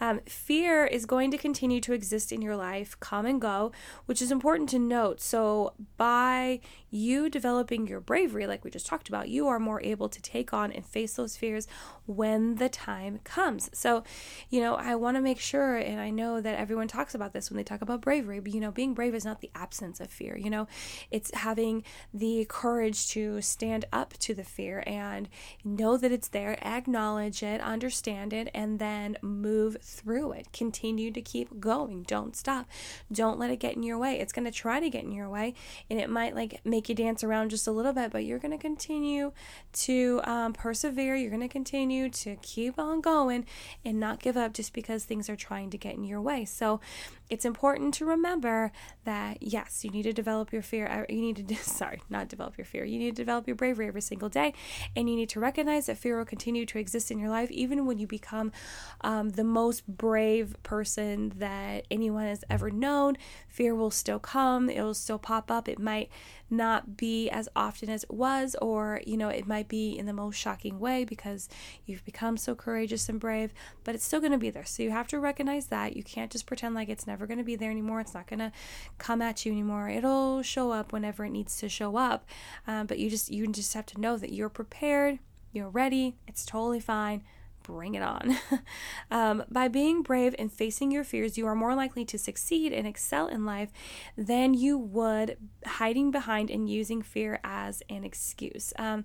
Um, 0.00 0.20
fear 0.26 0.86
is 0.86 1.06
going 1.06 1.30
to 1.30 1.38
continue 1.38 1.80
to 1.80 1.92
exist 1.92 2.32
in 2.32 2.42
your 2.42 2.56
life, 2.56 2.98
come 3.00 3.26
and 3.26 3.40
go, 3.40 3.72
which 4.06 4.20
is 4.20 4.30
important 4.30 4.68
to 4.70 4.78
note. 4.78 5.20
So, 5.20 5.74
by 5.96 6.60
you 6.90 7.28
developing 7.28 7.86
your 7.86 8.00
bravery, 8.00 8.46
like 8.46 8.64
we 8.64 8.70
just 8.70 8.86
talked 8.86 9.08
about, 9.08 9.28
you 9.28 9.46
are 9.48 9.58
more 9.58 9.82
able 9.82 10.08
to 10.08 10.22
take 10.22 10.52
on 10.52 10.72
and 10.72 10.84
face 10.84 11.14
those 11.14 11.36
fears 11.36 11.66
when 12.06 12.56
the 12.56 12.68
time 12.68 13.20
comes. 13.24 13.68
So, 13.72 14.04
you 14.48 14.60
know, 14.60 14.76
I 14.76 14.94
want 14.94 15.16
to 15.16 15.20
make 15.20 15.40
sure, 15.40 15.76
and 15.76 16.00
I 16.00 16.10
know 16.10 16.40
that 16.40 16.58
everyone 16.58 16.88
talks 16.88 17.14
about 17.14 17.32
this 17.32 17.50
when 17.50 17.56
they 17.56 17.64
talk 17.64 17.82
about 17.82 18.00
bravery, 18.00 18.40
but, 18.40 18.54
you 18.54 18.60
know, 18.60 18.70
being 18.70 18.94
brave 18.94 19.14
is 19.14 19.24
not 19.24 19.40
the 19.40 19.50
absence 19.54 20.00
of 20.00 20.10
fear. 20.10 20.36
You 20.36 20.50
know, 20.50 20.68
it's 21.10 21.34
having 21.34 21.82
the 22.14 22.46
courage 22.48 23.08
to 23.08 23.40
stand 23.42 23.84
up 23.92 24.14
to 24.20 24.34
the 24.34 24.44
fear 24.44 24.82
and 24.86 25.28
know 25.64 25.96
that 25.96 26.12
it's 26.12 26.28
there, 26.28 26.58
acknowledge 26.64 27.42
it, 27.42 27.60
understand 27.60 28.32
it, 28.32 28.48
and 28.54 28.78
then 28.78 29.16
move 29.22 29.76
through 29.86 30.32
it. 30.32 30.52
Continue 30.52 31.10
to 31.12 31.22
keep 31.22 31.60
going. 31.60 32.02
Don't 32.02 32.36
stop. 32.36 32.66
Don't 33.10 33.38
let 33.38 33.50
it 33.50 33.60
get 33.60 33.76
in 33.76 33.82
your 33.82 33.98
way. 33.98 34.18
It's 34.18 34.32
going 34.32 34.44
to 34.44 34.50
try 34.50 34.80
to 34.80 34.90
get 34.90 35.04
in 35.04 35.12
your 35.12 35.28
way, 35.28 35.54
and 35.88 36.00
it 36.00 36.10
might 36.10 36.34
like 36.34 36.60
make 36.64 36.88
you 36.88 36.94
dance 36.94 37.22
around 37.22 37.50
just 37.50 37.66
a 37.66 37.72
little 37.72 37.92
bit, 37.92 38.10
but 38.10 38.24
you're 38.24 38.38
going 38.38 38.56
to 38.56 38.58
continue 38.58 39.32
to 39.72 40.20
um, 40.24 40.52
persevere. 40.52 41.16
You're 41.16 41.30
going 41.30 41.40
to 41.40 41.48
continue 41.48 42.08
to 42.10 42.36
keep 42.42 42.78
on 42.78 43.00
going 43.00 43.46
and 43.84 44.00
not 44.00 44.20
give 44.20 44.36
up 44.36 44.52
just 44.52 44.72
because 44.72 45.04
things 45.04 45.30
are 45.30 45.36
trying 45.36 45.70
to 45.70 45.78
get 45.78 45.94
in 45.94 46.04
your 46.04 46.20
way. 46.20 46.44
So 46.44 46.80
it's 47.28 47.44
important 47.44 47.94
to 47.94 48.04
remember 48.04 48.72
that 49.04 49.38
yes, 49.40 49.84
you 49.84 49.90
need 49.90 50.04
to 50.04 50.12
develop 50.12 50.52
your 50.52 50.62
fear. 50.62 51.06
You 51.08 51.20
need 51.20 51.48
to, 51.48 51.54
sorry, 51.62 52.02
not 52.08 52.28
develop 52.28 52.56
your 52.56 52.64
fear. 52.64 52.84
You 52.84 52.98
need 52.98 53.16
to 53.16 53.22
develop 53.22 53.46
your 53.46 53.56
bravery 53.56 53.88
every 53.88 54.00
single 54.00 54.28
day. 54.28 54.54
And 54.94 55.08
you 55.08 55.16
need 55.16 55.28
to 55.30 55.40
recognize 55.40 55.86
that 55.86 55.98
fear 55.98 56.18
will 56.18 56.24
continue 56.24 56.66
to 56.66 56.78
exist 56.78 57.10
in 57.10 57.18
your 57.18 57.30
life 57.30 57.50
even 57.50 57.86
when 57.86 57.98
you 57.98 58.06
become 58.06 58.52
um, 59.00 59.30
the 59.30 59.44
most 59.44 59.86
brave 59.86 60.56
person 60.62 61.32
that 61.36 61.86
anyone 61.90 62.26
has 62.26 62.44
ever 62.48 62.70
known. 62.70 63.16
Fear 63.48 63.74
will 63.74 63.90
still 63.90 64.18
come, 64.18 64.68
it 64.68 64.82
will 64.82 64.94
still 64.94 65.18
pop 65.18 65.50
up. 65.50 65.68
It 65.68 65.78
might 65.78 66.10
not 66.50 66.96
be 66.96 67.28
as 67.30 67.48
often 67.56 67.90
as 67.90 68.04
it 68.04 68.10
was, 68.10 68.54
or, 68.62 69.00
you 69.06 69.16
know, 69.16 69.28
it 69.28 69.46
might 69.46 69.68
be 69.68 69.98
in 69.98 70.06
the 70.06 70.12
most 70.12 70.36
shocking 70.36 70.78
way 70.78 71.04
because 71.04 71.48
you've 71.84 72.04
become 72.04 72.36
so 72.36 72.54
courageous 72.54 73.08
and 73.08 73.18
brave, 73.18 73.52
but 73.84 73.94
it's 73.94 74.04
still 74.04 74.20
going 74.20 74.32
to 74.32 74.38
be 74.38 74.50
there. 74.50 74.64
So 74.64 74.82
you 74.82 74.90
have 74.90 75.08
to 75.08 75.18
recognize 75.20 75.66
that. 75.66 75.96
You 75.96 76.02
can't 76.02 76.30
just 76.30 76.46
pretend 76.46 76.74
like 76.74 76.88
it's 76.88 77.06
never 77.06 77.26
going 77.26 77.38
to 77.38 77.44
be 77.44 77.56
there 77.56 77.70
anymore. 77.70 78.00
It's 78.00 78.14
not 78.14 78.28
going 78.28 78.38
to 78.40 78.52
come 78.98 79.22
at 79.22 79.44
you 79.44 79.52
anymore. 79.52 79.88
It'll 79.88 80.42
show 80.42 80.70
up 80.70 80.92
whenever 80.92 81.24
it 81.24 81.30
needs 81.30 81.56
to 81.58 81.68
show 81.68 81.96
up. 81.96 82.24
Um, 82.66 82.86
but 82.86 82.98
you 82.98 83.10
just, 83.10 83.30
you 83.30 83.46
just 83.48 83.74
have 83.74 83.86
to 83.86 84.00
know 84.00 84.16
that 84.16 84.32
you're 84.32 84.48
prepared, 84.48 85.18
you're 85.52 85.70
ready, 85.70 86.16
it's 86.26 86.44
totally 86.44 86.80
fine 86.80 87.22
bring 87.66 87.94
it 87.94 88.02
on. 88.02 88.36
um, 89.10 89.44
by 89.50 89.68
being 89.68 90.02
brave 90.02 90.34
and 90.38 90.52
facing 90.52 90.92
your 90.92 91.04
fears, 91.04 91.36
you 91.36 91.46
are 91.46 91.54
more 91.54 91.74
likely 91.74 92.04
to 92.04 92.18
succeed 92.18 92.72
and 92.72 92.86
excel 92.86 93.26
in 93.26 93.44
life 93.44 93.70
than 94.16 94.54
you 94.54 94.78
would 94.78 95.36
hiding 95.66 96.10
behind 96.10 96.50
and 96.50 96.70
using 96.70 97.02
fear 97.02 97.40
as 97.42 97.82
an 97.90 98.04
excuse. 98.04 98.72
Um, 98.78 99.04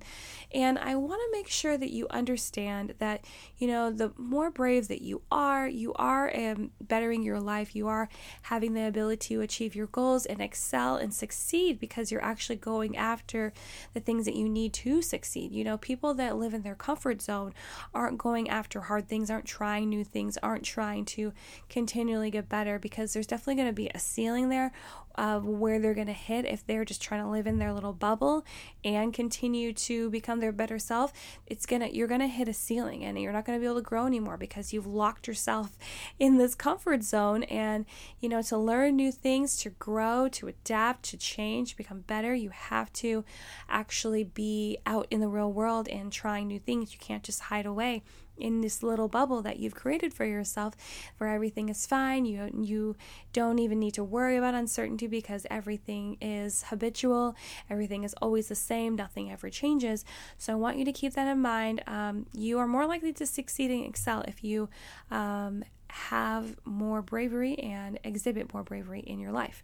and 0.54 0.78
I 0.78 0.96
want 0.96 1.22
to 1.22 1.38
make 1.38 1.48
sure 1.48 1.78
that 1.78 1.90
you 1.90 2.08
understand 2.12 2.94
that, 3.00 3.26
you 3.58 3.68
know, 3.68 3.92
the 3.92 4.14
more 4.16 4.52
brave 4.52 4.88
that 4.90 5.02
you 5.02 5.24
are, 5.32 5.68
you 5.68 5.94
are 5.96 6.32
um, 6.36 6.72
bettering 6.80 7.24
your 7.24 7.40
life, 7.40 7.76
you 7.76 7.88
are 7.88 8.10
having 8.44 8.74
the 8.74 8.88
ability 8.88 9.36
to 9.36 9.42
achieve 9.42 9.76
your 9.76 9.88
goals 9.88 10.26
and 10.26 10.40
excel 10.40 10.98
and 10.98 11.14
succeed 11.14 11.80
because 11.80 12.12
you're 12.12 12.24
actually 12.24 12.58
going 12.58 12.96
after 12.96 13.54
the 13.94 14.00
things 14.00 14.26
that 14.26 14.36
you 14.36 14.48
need 14.48 14.74
to 14.74 15.02
succeed. 15.02 15.52
You 15.52 15.64
know, 15.64 15.78
people 15.78 16.14
that 16.16 16.38
live 16.38 16.54
in 16.54 16.62
their 16.62 16.76
comfort 16.76 17.22
zone 17.22 17.54
aren't 17.94 18.20
going 18.20 18.51
after 18.52 18.82
hard 18.82 19.08
things, 19.08 19.32
aren't 19.32 19.46
trying 19.46 19.90
new 19.90 20.04
things, 20.04 20.38
aren't 20.44 20.64
trying 20.64 21.06
to 21.06 21.34
continually 21.70 22.30
get 22.30 22.50
better 22.50 22.78
because 22.78 23.14
there's 23.14 23.28
definitely 23.28 23.56
going 23.56 23.70
to 23.70 23.74
be 23.74 23.90
a 23.90 24.00
ceiling 24.00 24.50
there 24.50 24.72
of 25.16 25.46
where 25.46 25.80
they're 25.80 25.94
going 25.94 26.08
to 26.08 26.14
hit 26.14 26.46
if 26.46 26.66
they're 26.66 26.86
just 26.86 27.02
trying 27.02 27.24
to 27.24 27.30
live 27.30 27.48
in 27.48 27.60
their 27.60 27.74
little 27.74 27.94
bubble 27.94 28.46
and 28.84 29.14
continue 29.14 29.74
to 29.74 30.10
become 30.10 30.40
their 30.40 30.52
better 30.52 30.80
self 30.80 31.14
it's 31.48 31.66
going 31.66 31.82
to 31.82 31.96
you're 31.96 32.08
going 32.08 32.22
to 32.22 32.28
hit 32.28 32.48
a 32.48 32.54
ceiling 32.54 33.04
and 33.04 33.20
you're 33.20 33.32
not 33.32 33.46
going 33.46 33.58
to 33.58 33.62
be 33.62 33.66
able 33.66 33.76
to 33.76 33.82
grow 33.82 34.06
anymore 34.06 34.38
because 34.38 34.74
you've 34.74 34.88
locked 34.88 35.28
yourself 35.28 35.78
in 36.20 36.38
this 36.38 36.56
comfort 36.56 37.04
zone. 37.04 37.44
And 37.44 37.86
you 38.20 38.30
know 38.30 38.42
to 38.44 38.58
learn 38.58 38.96
new 38.96 39.12
things 39.12 39.58
to 39.58 39.70
grow 39.72 40.28
to 40.30 40.48
adapt 40.48 41.04
to 41.04 41.18
change 41.18 41.76
become 41.76 42.02
better 42.02 42.34
you 42.34 42.50
have 42.50 42.92
to 42.94 43.24
actually 43.70 44.24
be 44.24 44.78
out 44.86 45.08
in 45.10 45.20
the 45.20 45.28
real 45.28 45.52
world 45.52 45.88
and 45.88 46.12
trying 46.12 46.48
new 46.48 46.60
things. 46.60 46.94
You 46.94 47.00
can't 47.00 47.24
just 47.24 47.42
hide 47.42 47.66
away 47.66 48.04
in 48.38 48.62
this 48.62 48.82
little 48.82 49.08
bubble 49.08 49.42
that 49.44 49.60
you've 49.60 49.76
created 49.76 50.14
for 50.14 50.26
yourself 50.26 50.76
where 51.18 51.30
everything 51.30 51.70
is 51.70 51.86
fine. 51.86 52.26
You 52.26 52.50
you 52.60 52.96
don't 53.34 53.60
even 53.60 53.80
need 53.80 53.94
to 53.94 54.04
worry 54.04 54.38
about 54.38 54.56
uncertainty 54.56 55.08
because 55.12 55.46
everything 55.52 56.18
is 56.22 56.64
habitual 56.70 57.36
everything 57.70 58.04
is 58.04 58.16
always 58.22 58.48
the 58.48 58.56
same 58.56 58.96
nothing 58.96 59.32
ever 59.32 59.50
changes 59.50 60.04
so 60.38 60.54
i 60.54 60.56
want 60.56 60.78
you 60.78 60.86
to 60.86 60.92
keep 60.94 61.14
that 61.14 61.28
in 61.28 61.40
mind 61.40 61.84
um, 61.88 62.26
you 62.34 62.58
are 62.58 62.68
more 62.68 62.88
likely 62.88 63.14
to 63.14 63.26
succeed 63.26 63.70
and 63.70 63.86
excel 63.86 64.22
if 64.22 64.44
you 64.44 64.70
um, 65.12 65.64
have 65.90 66.56
more 66.66 67.02
bravery 67.02 67.56
and 67.60 68.00
exhibit 68.04 68.54
more 68.54 68.64
bravery 68.64 69.02
in 69.02 69.20
your 69.20 69.32
life 69.32 69.62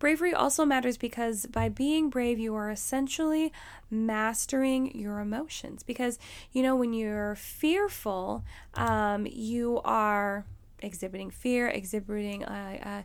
Bravery 0.00 0.32
also 0.32 0.64
matters 0.64 0.96
because 0.96 1.44
by 1.44 1.68
being 1.68 2.08
brave, 2.08 2.38
you 2.38 2.54
are 2.54 2.70
essentially 2.70 3.52
mastering 3.90 4.98
your 4.98 5.20
emotions. 5.20 5.82
Because, 5.82 6.18
you 6.52 6.62
know, 6.62 6.74
when 6.74 6.94
you're 6.94 7.34
fearful, 7.34 8.42
um, 8.74 9.26
you 9.30 9.78
are 9.84 10.46
exhibiting 10.80 11.30
fear, 11.30 11.68
exhibiting 11.68 12.44
a, 12.44 13.04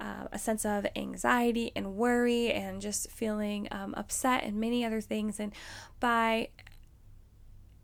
a, 0.00 0.28
a, 0.32 0.38
sense 0.38 0.64
of 0.64 0.86
anxiety 0.96 1.72
and 1.76 1.94
worry, 1.94 2.52
and 2.52 2.80
just 2.80 3.10
feeling 3.10 3.68
um, 3.70 3.94
upset 3.96 4.44
and 4.44 4.56
many 4.58 4.84
other 4.84 5.00
things. 5.00 5.38
And 5.38 5.52
by 6.00 6.48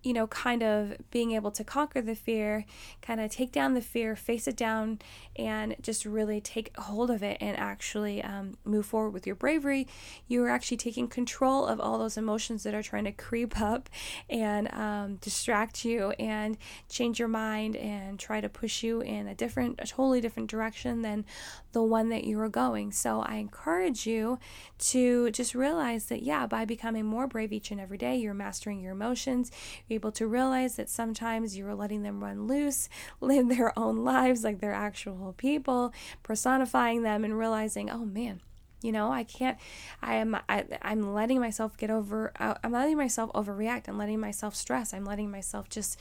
you 0.07 0.13
know, 0.13 0.29
kind 0.29 0.63
of 0.63 0.97
being 1.11 1.33
able 1.33 1.51
to 1.51 1.65
conquer 1.65 2.01
the 2.01 2.15
fear, 2.15 2.65
kind 3.03 3.21
of 3.21 3.29
take 3.29 3.51
down 3.51 3.75
the 3.75 3.81
fear, 3.81 4.15
face 4.15 4.47
it 4.47 4.57
down, 4.57 5.01
and 5.35 5.75
just 5.83 6.05
really 6.05 6.41
take 6.41 6.75
hold 6.77 7.11
of 7.11 7.25
it 7.25 7.37
and 7.41 7.59
actually 7.59 8.23
um, 8.23 8.57
move 8.65 8.87
forward 8.87 9.11
with 9.11 9.27
your 9.27 9.35
bravery, 9.35 9.89
you 10.29 10.45
are 10.45 10.49
actually 10.49 10.77
taking 10.77 11.09
control 11.09 11.67
of 11.67 11.81
all 11.81 11.99
those 11.99 12.17
emotions 12.17 12.63
that 12.63 12.73
are 12.73 12.85
trying 12.85 13.03
to 13.03 13.11
creep 13.11 13.61
up 13.61 13.91
and 14.31 14.73
um, 14.73 15.17
distract 15.17 15.85
you 15.85 16.11
and 16.21 16.57
change 16.89 17.19
your 17.19 17.27
mind 17.27 17.75
and 17.75 18.21
try 18.21 18.41
to 18.41 18.49
push 18.49 18.85
you 18.85 19.01
in 19.01 19.27
a 19.27 19.35
different, 19.35 19.81
a 19.81 19.87
totally 19.89 20.21
different 20.21 20.49
direction 20.49 21.03
than 21.03 21.25
the 21.73 21.83
one 21.83 22.11
that 22.11 22.23
you 22.23 22.39
were 22.39 22.49
going. 22.49 22.93
So 22.93 23.23
I 23.23 23.35
encourage 23.35 24.07
you 24.07 24.39
to 24.79 25.33
just 25.33 25.53
realize 25.53 26.07
that, 26.07 26.23
yeah, 26.23 26.47
by 26.47 26.65
becoming 26.65 27.05
more 27.05 27.27
brave 27.27 27.53
each 27.53 27.73
and 27.73 27.81
every 27.81 27.99
day, 27.99 28.17
you're 28.17 28.35
mastering 28.35 28.81
your 28.81 28.93
emotions. 28.93 29.51
You're 29.89 29.96
able 29.97 30.13
to 30.13 30.27
realize 30.27 30.77
that 30.77 30.89
sometimes 30.89 31.57
you're 31.57 31.75
letting 31.75 32.03
them 32.03 32.23
run 32.23 32.47
loose, 32.47 32.89
live 33.21 33.49
their 33.49 33.77
own 33.77 34.05
lives 34.05 34.45
like 34.45 34.61
they're 34.61 34.73
actual 34.73 35.35
people, 35.37 35.93
personifying 36.23 37.03
them 37.03 37.25
and 37.25 37.37
realizing, 37.37 37.91
oh 37.91 38.05
man, 38.05 38.41
you 38.83 38.93
know 38.93 39.11
i 39.11 39.25
can't 39.25 39.59
i 40.03 40.15
am 40.15 40.37
I, 40.49 40.65
i'm 40.83 41.15
letting 41.15 41.41
myself 41.41 41.77
get 41.77 41.91
over 41.91 42.33
uh, 42.39 42.55
i'm 42.63 42.73
letting 42.73 42.97
myself 42.97 43.33
overreact. 43.33 43.89
I'm 43.89 43.99
letting 43.99 44.21
myself 44.21 44.55
stress. 44.55 44.93
I'm 44.93 45.05
letting 45.05 45.31
myself 45.31 45.69
just 45.69 45.99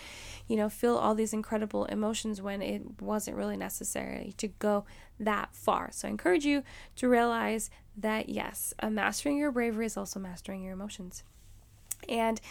you 0.48 0.56
know 0.56 0.70
feel 0.70 0.96
all 0.96 1.16
these 1.16 1.34
incredible 1.34 1.86
emotions 1.86 2.42
when 2.42 2.62
it 2.62 3.02
wasn't 3.02 3.38
really 3.38 3.58
necessary 3.58 4.34
to 4.38 4.48
go 4.48 4.86
that 5.20 5.56
far. 5.56 5.90
So 5.92 6.08
i 6.08 6.12
encourage 6.12 6.46
you 6.46 6.64
to 6.98 7.08
realize 7.08 7.70
that 7.98 8.30
yes 8.30 8.74
mastering 8.88 9.38
your 9.38 9.52
bravery 9.52 9.86
is 9.86 9.98
also 9.98 10.20
mastering 10.20 10.62
your 10.62 10.74
emotions 10.74 11.24
and 12.10 12.42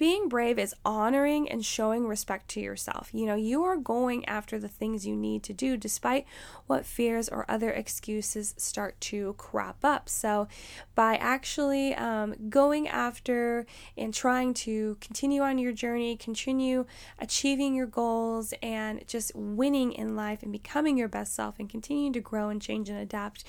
being 0.00 0.30
brave 0.30 0.58
is 0.58 0.74
honoring 0.82 1.46
and 1.50 1.62
showing 1.62 2.06
respect 2.06 2.48
to 2.48 2.58
yourself. 2.60 3.10
You 3.12 3.26
know, 3.26 3.34
you 3.34 3.64
are 3.64 3.76
going 3.76 4.24
after 4.24 4.58
the 4.58 4.66
things 4.66 5.06
you 5.06 5.14
need 5.14 5.42
to 5.42 5.52
do 5.52 5.76
despite 5.76 6.24
what 6.66 6.86
fears 6.86 7.28
or 7.28 7.44
other 7.50 7.70
excuses 7.70 8.54
start 8.56 8.98
to 9.02 9.34
crop 9.34 9.84
up. 9.84 10.08
So, 10.08 10.48
by 10.94 11.16
actually 11.16 11.94
um, 11.96 12.34
going 12.48 12.88
after 12.88 13.66
and 13.94 14.14
trying 14.14 14.54
to 14.54 14.96
continue 15.02 15.42
on 15.42 15.58
your 15.58 15.72
journey, 15.72 16.16
continue 16.16 16.86
achieving 17.18 17.74
your 17.74 17.86
goals, 17.86 18.54
and 18.62 19.06
just 19.06 19.32
winning 19.34 19.92
in 19.92 20.16
life 20.16 20.42
and 20.42 20.50
becoming 20.50 20.96
your 20.96 21.08
best 21.08 21.34
self 21.34 21.58
and 21.58 21.68
continuing 21.68 22.14
to 22.14 22.20
grow 22.20 22.48
and 22.48 22.62
change 22.62 22.88
and 22.88 22.98
adapt, 22.98 23.44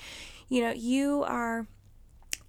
you 0.50 0.60
know, 0.60 0.72
you 0.72 1.24
are 1.26 1.66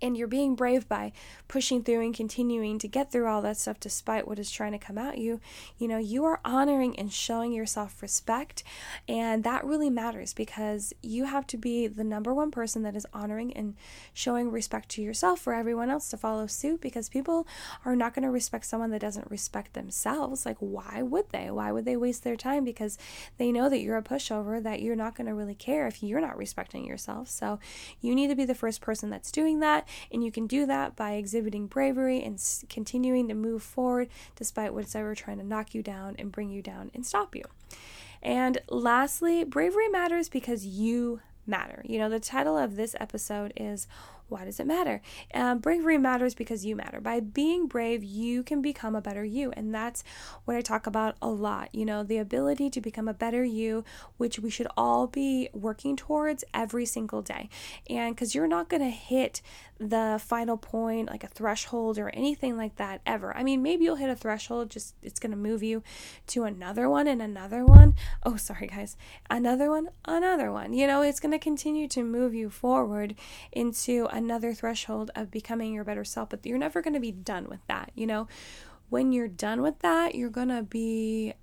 and 0.03 0.17
you're 0.17 0.27
being 0.27 0.53
brave 0.53 0.87
by 0.87 1.13
pushing 1.47 1.81
through 1.81 2.01
and 2.01 2.13
continuing 2.13 2.77
to 2.77 2.87
get 2.87 3.11
through 3.11 3.25
all 3.25 3.41
that 3.41 3.57
stuff 3.57 3.79
despite 3.79 4.27
what 4.27 4.37
is 4.37 4.51
trying 4.51 4.73
to 4.73 4.77
come 4.77 4.97
at 4.97 5.17
you, 5.17 5.39
you 5.77 5.87
know, 5.87 5.97
you 5.97 6.25
are 6.25 6.41
honoring 6.43 6.99
and 6.99 7.11
showing 7.11 7.53
yourself 7.53 8.01
respect. 8.01 8.63
And 9.07 9.43
that 9.45 9.63
really 9.63 9.89
matters 9.89 10.33
because 10.33 10.93
you 11.01 11.25
have 11.25 11.47
to 11.47 11.57
be 11.57 11.87
the 11.87 12.03
number 12.03 12.33
one 12.33 12.51
person 12.51 12.83
that 12.83 12.95
is 12.95 13.07
honoring 13.13 13.53
and 13.53 13.75
showing 14.13 14.51
respect 14.51 14.89
to 14.89 15.01
yourself 15.01 15.39
for 15.39 15.53
everyone 15.53 15.89
else 15.89 16.09
to 16.09 16.17
follow 16.17 16.47
suit 16.47 16.81
because 16.81 17.07
people 17.07 17.47
are 17.85 17.95
not 17.95 18.13
going 18.13 18.23
to 18.23 18.31
respect 18.31 18.65
someone 18.65 18.91
that 18.91 19.01
doesn't 19.01 19.31
respect 19.31 19.73
themselves. 19.73 20.45
Like, 20.45 20.57
why 20.59 21.01
would 21.01 21.29
they? 21.29 21.49
Why 21.49 21.71
would 21.71 21.85
they 21.85 21.95
waste 21.95 22.25
their 22.25 22.35
time? 22.35 22.65
Because 22.65 22.97
they 23.37 23.53
know 23.53 23.69
that 23.69 23.79
you're 23.79 23.97
a 23.97 24.03
pushover, 24.03 24.61
that 24.61 24.81
you're 24.81 24.97
not 24.97 25.15
going 25.15 25.27
to 25.27 25.33
really 25.33 25.55
care 25.55 25.87
if 25.87 26.03
you're 26.03 26.19
not 26.19 26.37
respecting 26.37 26.85
yourself. 26.85 27.29
So 27.29 27.59
you 28.01 28.13
need 28.13 28.27
to 28.27 28.35
be 28.35 28.43
the 28.43 28.53
first 28.53 28.81
person 28.81 29.09
that's 29.09 29.31
doing 29.31 29.61
that 29.61 29.87
And 30.11 30.23
you 30.23 30.31
can 30.31 30.47
do 30.47 30.65
that 30.65 30.95
by 30.95 31.13
exhibiting 31.13 31.67
bravery 31.67 32.21
and 32.21 32.41
continuing 32.69 33.27
to 33.27 33.33
move 33.33 33.63
forward 33.63 34.09
despite 34.35 34.73
what's 34.73 34.95
ever 34.95 35.15
trying 35.15 35.37
to 35.37 35.45
knock 35.45 35.73
you 35.73 35.81
down 35.81 36.15
and 36.17 36.31
bring 36.31 36.49
you 36.49 36.61
down 36.61 36.91
and 36.93 37.05
stop 37.05 37.35
you. 37.35 37.43
And 38.21 38.59
lastly, 38.69 39.43
bravery 39.43 39.89
matters 39.89 40.29
because 40.29 40.65
you 40.65 41.21
matter. 41.45 41.81
You 41.85 41.99
know, 41.99 42.09
the 42.09 42.19
title 42.19 42.57
of 42.57 42.75
this 42.75 42.95
episode 42.99 43.53
is 43.57 43.87
why 44.29 44.45
does 44.45 44.59
it 44.59 44.65
matter? 44.65 45.01
Um, 45.33 45.59
bravery 45.59 45.97
matters 45.97 46.33
because 46.33 46.65
you 46.65 46.75
matter. 46.75 46.99
By 46.99 47.19
being 47.19 47.67
brave, 47.67 48.03
you 48.03 48.41
can 48.41 48.61
become 48.61 48.95
a 48.95 49.01
better 49.01 49.23
you. 49.23 49.51
And 49.51 49.75
that's 49.75 50.03
what 50.45 50.55
I 50.57 50.61
talk 50.61 50.87
about 50.87 51.17
a 51.21 51.27
lot. 51.27 51.69
You 51.73 51.85
know, 51.85 52.03
the 52.03 52.17
ability 52.17 52.69
to 52.71 52.81
become 52.81 53.07
a 53.07 53.13
better 53.13 53.43
you, 53.43 53.83
which 54.17 54.39
we 54.39 54.49
should 54.49 54.67
all 54.75 55.05
be 55.05 55.49
working 55.53 55.95
towards 55.95 56.43
every 56.53 56.85
single 56.85 57.21
day. 57.21 57.49
And 57.89 58.15
because 58.15 58.33
you're 58.33 58.47
not 58.47 58.69
going 58.69 58.81
to 58.81 58.89
hit 58.89 59.41
the 59.79 60.21
final 60.23 60.57
point, 60.57 61.09
like 61.09 61.23
a 61.23 61.27
threshold 61.27 61.97
or 61.97 62.09
anything 62.09 62.55
like 62.55 62.75
that 62.77 63.01
ever. 63.05 63.35
I 63.35 63.43
mean, 63.43 63.61
maybe 63.61 63.85
you'll 63.85 63.95
hit 63.95 64.09
a 64.09 64.15
threshold, 64.15 64.69
just 64.69 64.95
it's 65.01 65.19
going 65.19 65.31
to 65.31 65.37
move 65.37 65.63
you 65.63 65.83
to 66.27 66.43
another 66.43 66.89
one 66.89 67.07
and 67.07 67.21
another 67.21 67.65
one. 67.65 67.95
Oh, 68.23 68.35
sorry, 68.35 68.67
guys. 68.67 68.95
Another 69.29 69.69
one, 69.69 69.89
another 70.05 70.51
one. 70.51 70.73
You 70.73 70.87
know, 70.87 71.01
it's 71.01 71.19
going 71.19 71.31
to 71.31 71.39
continue 71.39 71.87
to 71.89 72.03
move 72.03 72.33
you 72.33 72.49
forward 72.49 73.15
into 73.51 74.07
another 74.11 74.53
threshold 74.53 75.11
of 75.15 75.31
becoming 75.31 75.73
your 75.73 75.83
better 75.83 76.05
self, 76.05 76.29
but 76.29 76.45
you're 76.45 76.57
never 76.57 76.81
going 76.81 76.93
to 76.93 76.99
be 76.99 77.11
done 77.11 77.47
with 77.49 77.65
that. 77.67 77.91
You 77.95 78.07
know, 78.07 78.27
when 78.89 79.11
you're 79.11 79.27
done 79.27 79.61
with 79.61 79.79
that, 79.79 80.15
you're 80.15 80.29
going 80.29 80.49
to 80.49 80.63
be 80.63 81.33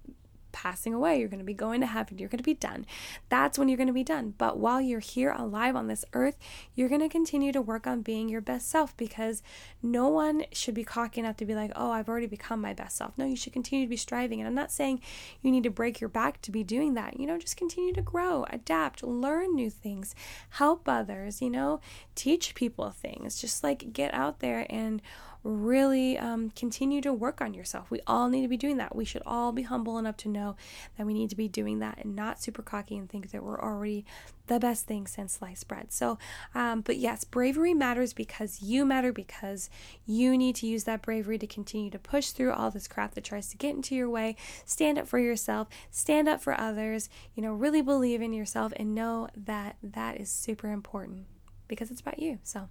passing 0.53 0.95
away. 0.95 1.19
You're 1.19 1.29
going 1.29 1.39
to 1.41 1.45
be 1.45 1.55
going 1.55 1.81
to 1.81 1.87
heaven. 1.87 2.19
You're 2.19 2.29
going 2.29 2.39
to 2.39 2.45
be 2.45 2.55
done. 2.55 2.87
That's 3.29 3.59
when 3.59 3.69
you're 3.69 3.77
going 3.77 3.87
to 3.87 3.93
be 3.93 4.05
done. 4.05 4.35
But 4.39 4.59
while 4.59 4.81
you're 4.81 5.01
here 5.01 5.33
alive 5.37 5.77
on 5.77 5.87
this 5.87 6.05
earth, 6.13 6.37
you're 6.75 6.89
going 6.89 7.01
to 7.01 7.09
continue 7.09 7.53
to 7.53 7.61
work 7.61 7.87
on 7.87 8.03
being 8.03 8.29
your 8.29 8.41
best 8.41 8.69
self 8.69 8.97
because 8.97 9.43
no 9.83 10.09
one 10.09 10.45
should 10.53 10.75
be 10.75 10.85
cocky 10.85 11.21
enough 11.21 11.37
to 11.39 11.45
be 11.45 11.55
like, 11.55 11.73
oh, 11.77 11.91
I've 11.91 12.09
already 12.09 12.27
become 12.27 12.61
my 12.61 12.75
best 12.75 12.97
self. 12.97 13.17
No, 13.17 13.25
you 13.25 13.37
should 13.37 13.53
continue 13.53 13.87
to 13.87 13.91
be 13.91 13.97
striving. 13.97 14.41
And 14.41 14.49
I'm 14.49 14.55
not 14.55 14.73
saying 14.73 15.01
you 15.43 15.51
need 15.51 15.65
to 15.65 15.71
break 15.71 16.01
your 16.01 16.09
back 16.09 16.41
to 16.43 16.51
be 16.51 16.65
doing 16.65 16.95
that. 16.95 17.19
You 17.19 17.27
know, 17.27 17.39
just 17.39 17.57
continue 17.57 17.93
to 17.93 18.03
grow, 18.03 18.47
adapt, 18.51 19.03
learn 19.03 19.55
new 19.55 19.71
things, 19.71 20.15
help 20.51 20.89
others, 20.89 21.41
you 21.41 21.51
know, 21.51 21.81
teach 22.15 22.55
people 22.55 22.91
things. 22.91 23.41
Just 23.41 23.63
like 23.63 23.93
get 23.93 24.13
out 24.15 24.41
there 24.41 24.67
and 24.69 25.03
really 25.43 26.19
um, 26.19 26.51
continue 26.51 27.01
to 27.01 27.13
work 27.13 27.41
on 27.41 27.55
yourself. 27.55 27.91
We 27.91 28.01
all 28.07 28.29
need 28.29 28.43
to 28.43 28.49
be 28.49 28.57
doing 28.57 28.77
that. 28.77 28.95
We 28.95 29.05
should 29.05 29.23
all 29.25 29.53
be 29.53 29.63
humble 29.63 29.99
enough 29.99 30.17
to 30.19 30.29
know 30.29 30.57
that 30.97 31.07
we 31.07 31.15
need 31.15 31.31
to 31.31 31.37
be 31.37 31.49
doing 31.49 31.79
that 31.79 31.99
and 31.99 32.15
not 32.15 32.43
super 32.43 32.63
cocky 32.63 32.97
and 32.97 33.09
think 33.09 33.31
that 33.31 33.43
we're 33.43 33.61
already 33.61 34.05
the 34.47 34.59
best 34.59 34.87
thing 34.87 35.07
since 35.07 35.35
sliced 35.35 35.69
bread. 35.69 35.93
So, 35.93 36.19
um, 36.55 36.81
but 36.81 36.97
yes, 36.97 37.25
bravery 37.25 37.73
matters 37.73 38.13
because 38.13 38.61
you 38.61 38.85
matter, 38.85 39.13
because 39.13 39.71
you 40.05 40.37
need 40.37 40.57
to 40.57 40.67
use 40.67 40.85
that 40.85 41.03
bravery 41.03 41.39
to 41.39 41.47
continue 41.47 41.91
to 41.91 41.99
push 41.99 42.31
through 42.31 42.53
all 42.53 42.71
this 42.71 42.89
crap 42.89 43.15
that 43.15 43.25
tries 43.25 43.49
to 43.51 43.57
get 43.57 43.77
into 43.77 43.95
your 43.95 44.11
way. 44.11 44.37
Stand 44.65 44.99
up 44.99 45.07
for 45.07 45.19
yourself, 45.19 45.69
stand 45.91 46.29
up 46.29 46.43
for 46.43 46.59
others, 46.61 47.09
you 47.35 47.43
know, 47.43 47.53
really 47.53 47.81
believe 47.81 48.21
in 48.21 48.33
yourself 48.33 48.73
and 48.77 48.95
know 48.95 49.29
that 49.37 49.77
that 49.83 50.21
is 50.21 50.31
super 50.31 50.71
important 50.71 51.27
because 51.69 51.91
it's 51.91 52.01
about 52.01 52.19
you. 52.19 52.41
So, 52.43 52.69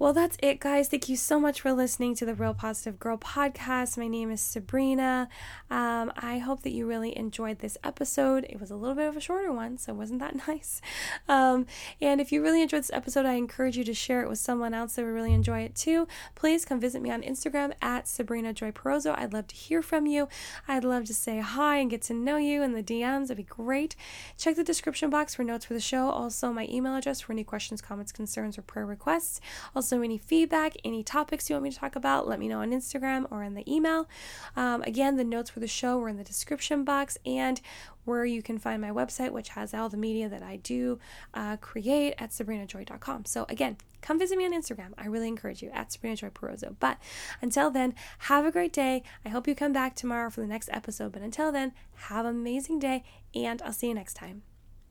well, 0.00 0.14
that's 0.14 0.38
it, 0.42 0.60
guys. 0.60 0.88
Thank 0.88 1.10
you 1.10 1.16
so 1.16 1.38
much 1.38 1.60
for 1.60 1.74
listening 1.74 2.14
to 2.14 2.24
the 2.24 2.34
Real 2.34 2.54
Positive 2.54 2.98
Girl 2.98 3.18
podcast. 3.18 3.98
My 3.98 4.08
name 4.08 4.30
is 4.30 4.40
Sabrina. 4.40 5.28
Um, 5.70 6.10
I 6.16 6.38
hope 6.38 6.62
that 6.62 6.70
you 6.70 6.86
really 6.86 7.14
enjoyed 7.18 7.58
this 7.58 7.76
episode. 7.84 8.46
It 8.48 8.58
was 8.58 8.70
a 8.70 8.76
little 8.76 8.96
bit 8.96 9.08
of 9.08 9.16
a 9.18 9.20
shorter 9.20 9.52
one, 9.52 9.76
so 9.76 9.92
wasn't 9.92 10.20
that 10.20 10.36
nice? 10.48 10.80
Um, 11.28 11.66
and 12.00 12.18
if 12.18 12.32
you 12.32 12.40
really 12.40 12.62
enjoyed 12.62 12.84
this 12.84 12.90
episode, 12.94 13.26
I 13.26 13.34
encourage 13.34 13.76
you 13.76 13.84
to 13.84 13.92
share 13.92 14.22
it 14.22 14.30
with 14.30 14.38
someone 14.38 14.72
else 14.72 14.94
that 14.94 15.04
would 15.04 15.10
really 15.10 15.34
enjoy 15.34 15.60
it 15.60 15.74
too. 15.74 16.08
Please 16.34 16.64
come 16.64 16.80
visit 16.80 17.02
me 17.02 17.10
on 17.10 17.20
Instagram 17.20 17.74
at 17.82 18.08
Sabrina 18.08 18.54
Joy 18.54 18.70
Perozo. 18.70 19.14
I'd 19.18 19.34
love 19.34 19.48
to 19.48 19.54
hear 19.54 19.82
from 19.82 20.06
you. 20.06 20.28
I'd 20.66 20.82
love 20.82 21.04
to 21.04 21.14
say 21.14 21.40
hi 21.40 21.76
and 21.76 21.90
get 21.90 22.00
to 22.04 22.14
know 22.14 22.38
you 22.38 22.62
in 22.62 22.72
the 22.72 22.82
DMs. 22.82 23.24
It'd 23.24 23.36
be 23.36 23.42
great. 23.42 23.96
Check 24.38 24.56
the 24.56 24.64
description 24.64 25.10
box 25.10 25.34
for 25.34 25.44
notes 25.44 25.66
for 25.66 25.74
the 25.74 25.78
show. 25.78 26.08
Also, 26.08 26.54
my 26.54 26.66
email 26.70 26.96
address 26.96 27.20
for 27.20 27.32
any 27.32 27.44
questions, 27.44 27.82
comments, 27.82 28.12
concerns, 28.12 28.56
or 28.56 28.62
prayer 28.62 28.86
requests. 28.86 29.42
Also, 29.76 29.89
also, 29.90 30.02
any 30.02 30.18
feedback, 30.18 30.76
any 30.84 31.02
topics 31.02 31.50
you 31.50 31.54
want 31.54 31.64
me 31.64 31.70
to 31.70 31.76
talk 31.76 31.96
about, 31.96 32.28
let 32.28 32.38
me 32.38 32.46
know 32.46 32.60
on 32.60 32.70
Instagram 32.70 33.26
or 33.28 33.42
in 33.42 33.54
the 33.54 33.68
email. 33.72 34.08
Um, 34.54 34.82
again, 34.82 35.16
the 35.16 35.24
notes 35.24 35.50
for 35.50 35.58
the 35.58 35.66
show 35.66 35.98
were 35.98 36.08
in 36.08 36.16
the 36.16 36.22
description 36.22 36.84
box 36.84 37.18
and 37.26 37.60
where 38.04 38.24
you 38.24 38.40
can 38.40 38.56
find 38.56 38.80
my 38.80 38.90
website, 38.90 39.32
which 39.32 39.48
has 39.50 39.74
all 39.74 39.88
the 39.88 39.96
media 39.96 40.28
that 40.28 40.44
I 40.44 40.56
do 40.56 41.00
uh, 41.34 41.56
create 41.56 42.14
at 42.18 42.30
sabrinajoy.com. 42.30 43.24
So, 43.24 43.46
again, 43.48 43.78
come 44.00 44.16
visit 44.16 44.38
me 44.38 44.44
on 44.44 44.52
Instagram. 44.52 44.92
I 44.96 45.06
really 45.06 45.26
encourage 45.26 45.60
you 45.60 45.70
at 45.70 45.90
Sabrina 45.90 46.14
Joy 46.14 46.28
Perozo. 46.28 46.76
But 46.78 46.98
until 47.42 47.72
then, 47.72 47.94
have 48.20 48.46
a 48.46 48.52
great 48.52 48.72
day. 48.72 49.02
I 49.24 49.28
hope 49.28 49.48
you 49.48 49.56
come 49.56 49.72
back 49.72 49.96
tomorrow 49.96 50.30
for 50.30 50.40
the 50.40 50.46
next 50.46 50.70
episode. 50.72 51.10
But 51.10 51.22
until 51.22 51.50
then, 51.50 51.72
have 51.94 52.26
an 52.26 52.36
amazing 52.36 52.78
day, 52.78 53.02
and 53.34 53.60
I'll 53.62 53.72
see 53.72 53.88
you 53.88 53.94
next 53.94 54.14
time. 54.14 54.42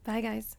Bye, 0.04 0.20
guys. 0.20 0.58